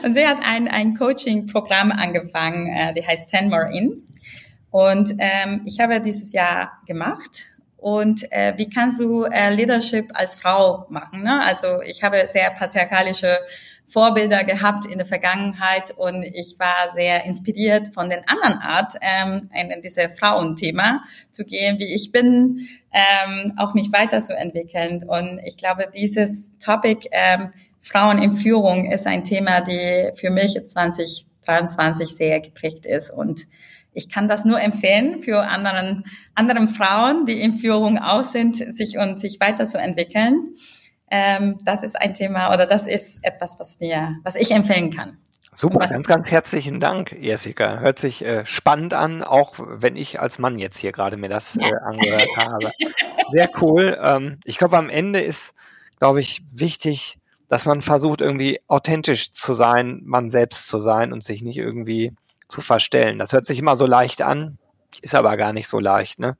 und 0.03 0.15
sie 0.15 0.27
hat 0.27 0.39
ein, 0.45 0.67
ein 0.67 0.95
Coaching-Programm 0.97 1.93
angefangen, 1.93 2.69
äh, 2.75 2.93
die 2.93 3.07
heißt 3.07 3.31
Ten 3.31 3.49
More 3.49 3.73
In. 3.73 4.09
Und 4.71 5.15
ähm, 5.19 5.63
ich 5.65 5.79
habe 5.79 6.01
dieses 6.01 6.33
Jahr 6.33 6.73
gemacht 6.87 7.54
und 7.85 8.33
äh, 8.33 8.55
wie 8.57 8.71
kannst 8.71 8.99
du 8.99 9.25
äh, 9.25 9.55
Leadership 9.55 10.11
als 10.15 10.37
Frau 10.37 10.87
machen? 10.89 11.23
Ne? 11.23 11.43
Also 11.45 11.83
ich 11.83 12.03
habe 12.03 12.27
sehr 12.27 12.49
patriarchalische 12.49 13.41
Vorbilder 13.85 14.43
gehabt 14.43 14.87
in 14.87 14.97
der 14.97 15.07
Vergangenheit 15.07 15.91
und 15.91 16.23
ich 16.23 16.57
war 16.59 16.91
sehr 16.95 17.27
inspiriert 17.27 17.89
von 17.93 18.09
den 18.09 18.21
anderen 18.27 18.59
Art, 18.63 18.95
ähm, 19.03 19.51
in 19.53 19.83
diese 19.83 20.09
Frauenthema 20.09 21.03
zu 21.31 21.45
gehen, 21.45 21.79
wie 21.79 21.95
ich 21.95 22.11
bin, 22.11 22.67
ähm, 22.91 23.53
auch 23.59 23.75
mich 23.75 23.93
weiterzuentwickeln. 23.93 25.05
Und 25.07 25.43
ich 25.45 25.59
glaube, 25.59 25.87
dieses 25.95 26.57
Topic 26.57 27.07
ähm, 27.13 27.51
Frauen 27.83 28.17
in 28.17 28.39
Führung 28.39 28.91
ist 28.91 29.07
ein 29.07 29.25
Thema, 29.25 29.61
die 29.61 30.11
für 30.15 30.31
mich 30.31 30.59
2023 30.67 32.17
sehr 32.17 32.41
geprägt 32.41 32.87
ist 32.87 33.11
und 33.11 33.45
ich 33.95 34.11
kann 34.11 34.29
das 34.29 34.45
nur 34.45 34.61
empfehlen 34.61 35.23
für 35.23 35.41
anderen, 35.41 36.05
anderen 36.35 36.69
Frauen, 36.69 37.27
die 37.27 37.41
in 37.41 37.59
Führung 37.59 37.99
aus 37.99 38.33
sind, 38.33 38.57
sich 38.57 38.99
und 38.99 39.19
sich 39.19 39.41
weiterzuentwickeln. 39.41 40.57
Ähm, 41.11 41.59
das 41.65 41.83
ist 41.83 42.01
ein 42.01 42.15
Thema 42.15 42.53
oder 42.53 42.67
das 42.67 42.87
ist 42.87 43.25
etwas, 43.25 43.59
was 43.59 43.81
wir, 43.81 44.17
was 44.25 44.35
ich 44.35 44.51
empfehlen 44.51 44.91
kann. 44.91 45.19
Super, 45.57 45.87
ganz, 45.87 46.09
ganz 46.09 46.33
herzlichen 46.33 46.81
Dank, 46.81 47.13
Jessica. 47.13 47.79
Hört 47.79 48.01
sich 48.01 48.25
äh, 48.25 48.45
spannend 48.45 48.93
an, 48.93 49.23
auch 49.23 49.55
wenn 49.61 49.95
ich 49.95 50.19
als 50.19 50.41
Mann 50.41 50.59
jetzt 50.59 50.79
hier 50.79 50.91
gerade 50.91 51.17
mir 51.17 51.29
das 51.29 51.57
äh, 51.57 51.73
angehört 51.85 52.37
habe. 52.37 52.73
Sehr 53.31 53.49
cool. 53.63 53.97
Ähm, 54.03 54.39
ich 54.45 54.59
glaube, 54.59 54.77
am 54.77 54.91
Ende 54.91 55.21
ist, 55.21 55.55
glaube 56.01 56.21
ich, 56.21 56.43
wichtig, 56.53 57.19
dass 57.49 57.67
man 57.67 57.83
versucht, 57.83 58.21
irgendwie 58.21 58.59
authentisch 58.67 59.31
zu 59.31 59.53
sein, 59.53 60.01
man 60.05 60.29
selbst 60.29 60.67
zu 60.67 60.81
sein 60.81 61.13
und 61.13 61.23
sich 61.23 61.43
nicht 61.43 61.59
irgendwie 61.59 62.13
zu 62.49 62.61
verstellen. 62.61 63.19
Das 63.19 63.33
hört 63.33 63.47
sich 63.47 63.59
immer 63.59 63.77
so 63.77 63.87
leicht 63.87 64.23
an, 64.23 64.59
ist 65.03 65.15
aber 65.15 65.37
gar 65.37 65.53
nicht 65.53 65.69
so 65.69 65.79
leicht, 65.79 66.19
ne? 66.19 66.37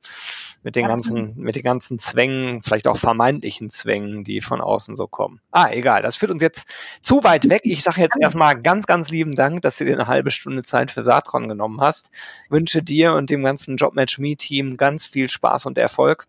Mit 0.63 0.75
den 0.75 0.87
ganzen, 0.87 1.35
mit 1.37 1.55
den 1.55 1.63
ganzen 1.63 1.99
Zwängen, 1.99 2.63
vielleicht 2.63 2.87
auch 2.87 2.97
vermeintlichen 2.97 3.69
Zwängen, 3.69 4.23
die 4.23 4.41
von 4.41 4.61
außen 4.61 4.95
so 4.95 5.07
kommen. 5.07 5.39
Ah, 5.51 5.69
egal, 5.71 6.01
das 6.01 6.15
führt 6.15 6.31
uns 6.31 6.41
jetzt 6.41 6.67
zu 7.01 7.23
weit 7.23 7.49
weg. 7.49 7.61
Ich 7.65 7.83
sage 7.83 8.01
jetzt 8.01 8.17
erstmal 8.19 8.59
ganz, 8.59 8.87
ganz 8.87 9.09
lieben 9.09 9.33
Dank, 9.33 9.61
dass 9.61 9.77
du 9.77 9.85
dir 9.85 9.93
eine 9.93 10.07
halbe 10.07 10.31
Stunde 10.31 10.63
Zeit 10.63 10.89
für 10.89 11.03
Saatkorn 11.03 11.47
genommen 11.47 11.81
hast. 11.81 12.09
wünsche 12.49 12.81
dir 12.81 13.13
und 13.13 13.29
dem 13.29 13.43
ganzen 13.43 13.77
Jobmatch 13.77 14.17
Me 14.17 14.35
Team 14.35 14.77
ganz 14.77 15.05
viel 15.05 15.29
Spaß 15.29 15.67
und 15.67 15.77
Erfolg 15.77 16.25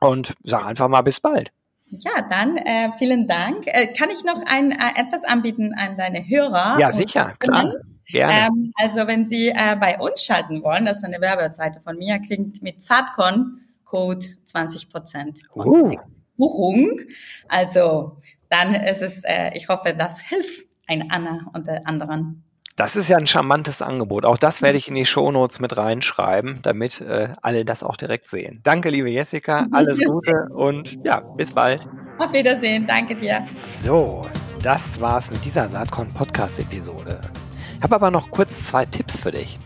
und 0.00 0.34
sag 0.42 0.66
einfach 0.66 0.88
mal 0.88 1.02
bis 1.02 1.20
bald. 1.20 1.52
Ja, 1.90 2.22
dann 2.28 2.56
äh, 2.56 2.90
vielen 2.98 3.26
Dank. 3.26 3.66
Äh, 3.66 3.92
kann 3.92 4.10
ich 4.10 4.24
noch 4.24 4.42
ein, 4.46 4.72
äh, 4.72 4.76
etwas 4.96 5.24
anbieten 5.24 5.74
an 5.76 5.96
deine 5.96 6.26
Hörer? 6.26 6.78
Ja, 6.80 6.92
sicher, 6.92 7.34
klar. 7.38 7.74
Gerne. 8.10 8.48
Ähm, 8.48 8.72
also 8.76 9.06
wenn 9.06 9.26
Sie 9.26 9.48
äh, 9.48 9.76
bei 9.80 9.98
uns 9.98 10.22
schalten 10.22 10.62
wollen, 10.62 10.86
das 10.86 10.98
ist 10.98 11.04
eine 11.04 11.20
Werbeseite 11.20 11.80
von 11.80 11.96
mir, 11.96 12.18
kriegt 12.20 12.62
mit 12.62 12.82
Zartcon 12.82 13.60
Code 13.84 14.24
20 14.44 14.88
Prozent 14.88 15.42
uh. 15.54 15.96
Buchung. 16.36 17.00
Also 17.48 18.18
dann 18.48 18.74
ist 18.74 19.02
es, 19.02 19.24
äh, 19.24 19.50
ich 19.54 19.68
hoffe, 19.68 19.94
das 19.96 20.20
hilft 20.20 20.68
ein 20.86 21.10
Anna 21.10 21.50
und 21.52 21.66
der 21.66 21.86
anderen. 21.86 22.44
Das 22.76 22.96
ist 22.96 23.08
ja 23.08 23.18
ein 23.18 23.26
charmantes 23.26 23.82
Angebot. 23.82 24.24
Auch 24.24 24.38
das 24.38 24.62
werde 24.62 24.78
ich 24.78 24.88
in 24.88 24.94
die 24.94 25.04
Shownotes 25.04 25.60
mit 25.60 25.76
reinschreiben, 25.76 26.60
damit 26.62 27.00
äh, 27.00 27.28
alle 27.42 27.64
das 27.64 27.82
auch 27.82 27.96
direkt 27.96 28.28
sehen. 28.28 28.60
Danke, 28.62 28.88
liebe 28.88 29.12
Jessica. 29.12 29.66
Alles 29.72 30.00
Gute 30.02 30.48
und 30.54 30.98
ja, 31.04 31.20
bis 31.20 31.52
bald. 31.52 31.86
Auf 32.18 32.32
Wiedersehen. 32.32 32.86
Danke 32.86 33.16
dir. 33.16 33.46
So, 33.70 34.26
das 34.62 35.00
war's 35.00 35.30
mit 35.30 35.44
dieser 35.44 35.68
Saatkorn 35.68 36.08
Podcast 36.08 36.58
Episode. 36.58 37.20
Habe 37.82 37.94
aber 37.94 38.10
noch 38.10 38.30
kurz 38.30 38.66
zwei 38.66 38.84
Tipps 38.86 39.16
für 39.16 39.30
dich. 39.30 39.58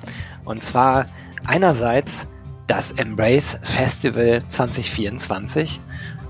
Und 0.44 0.62
zwar 0.62 1.06
einerseits 1.46 2.26
das 2.66 2.92
Embrace 2.92 3.58
Festival 3.62 4.42
2024. 4.48 5.80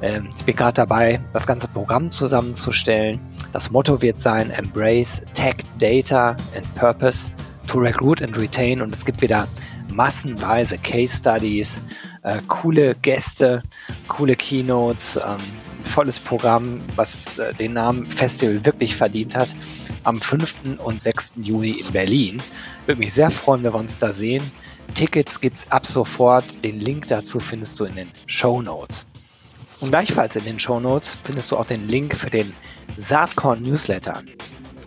Ähm, 0.02 0.30
ich 0.36 0.44
bin 0.44 0.56
gerade 0.56 0.74
dabei, 0.74 1.20
das 1.32 1.46
ganze 1.46 1.68
Programm 1.68 2.10
zusammenzustellen. 2.10 3.20
Das 3.52 3.70
Motto 3.70 4.02
wird 4.02 4.18
sein 4.18 4.50
Embrace 4.50 5.22
Tech, 5.34 5.56
Data 5.78 6.36
and 6.56 6.74
Purpose 6.74 7.30
to 7.68 7.78
Recruit 7.78 8.22
and 8.22 8.38
Retain. 8.38 8.82
Und 8.82 8.92
es 8.92 9.04
gibt 9.04 9.20
wieder 9.20 9.46
massenweise 9.92 10.78
Case 10.78 11.16
Studies, 11.16 11.80
äh, 12.22 12.40
coole 12.48 12.94
Gäste, 12.96 13.62
coole 14.08 14.34
Keynotes, 14.34 15.16
ähm, 15.16 15.40
volles 15.84 16.18
Programm, 16.18 16.80
was 16.96 17.38
äh, 17.38 17.54
den 17.54 17.74
Namen 17.74 18.06
Festival 18.06 18.64
wirklich 18.64 18.96
verdient 18.96 19.36
hat, 19.36 19.54
am 20.04 20.20
5. 20.20 20.78
und 20.84 21.00
6. 21.00 21.34
Juni 21.42 21.80
in 21.80 21.92
Berlin. 21.92 22.42
Würde 22.86 23.00
mich 23.00 23.12
sehr 23.12 23.30
freuen, 23.30 23.62
wenn 23.64 23.72
wir 23.72 23.80
uns 23.80 23.98
da 23.98 24.12
sehen. 24.12 24.50
Tickets 24.94 25.40
gibt's 25.40 25.66
ab 25.70 25.86
sofort. 25.86 26.62
Den 26.62 26.78
Link 26.80 27.08
dazu 27.08 27.40
findest 27.40 27.78
du 27.80 27.84
in 27.84 27.96
den 27.96 28.08
Show 28.26 28.62
Notes. 28.62 29.06
Und 29.80 29.90
gleichfalls 29.90 30.36
in 30.36 30.44
den 30.44 30.58
Show 30.58 30.78
Notes 30.80 31.18
findest 31.22 31.50
du 31.50 31.56
auch 31.56 31.64
den 31.64 31.88
Link 31.88 32.16
für 32.16 32.30
den 32.30 32.52
Saatkorn 32.96 33.62
Newsletter. 33.62 34.22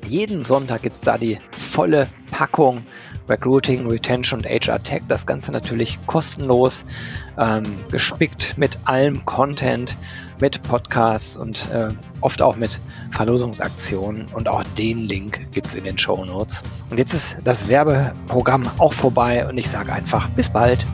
Jeden 0.07 0.43
Sonntag 0.43 0.83
gibt's 0.83 1.01
da 1.01 1.17
die 1.17 1.37
volle 1.57 2.07
Packung 2.31 2.83
Recruiting, 3.29 3.87
Retention 3.87 4.39
und 4.39 4.45
HR 4.45 4.81
Tech. 4.81 5.01
Das 5.07 5.25
Ganze 5.25 5.51
natürlich 5.51 5.99
kostenlos, 6.05 6.85
ähm, 7.37 7.63
gespickt 7.91 8.57
mit 8.57 8.77
allem 8.85 9.25
Content, 9.25 9.97
mit 10.39 10.61
Podcasts 10.63 11.35
und 11.35 11.69
äh, 11.71 11.89
oft 12.21 12.41
auch 12.41 12.55
mit 12.55 12.79
Verlosungsaktionen. 13.11 14.27
Und 14.33 14.47
auch 14.47 14.63
den 14.77 15.07
Link 15.07 15.51
gibt's 15.51 15.73
in 15.73 15.83
den 15.83 15.97
Show 15.97 16.23
Notes. 16.23 16.63
Und 16.89 16.97
jetzt 16.97 17.13
ist 17.13 17.35
das 17.43 17.67
Werbeprogramm 17.67 18.63
auch 18.77 18.93
vorbei 18.93 19.45
und 19.47 19.57
ich 19.57 19.69
sage 19.69 19.91
einfach 19.91 20.29
bis 20.29 20.49
bald. 20.49 20.85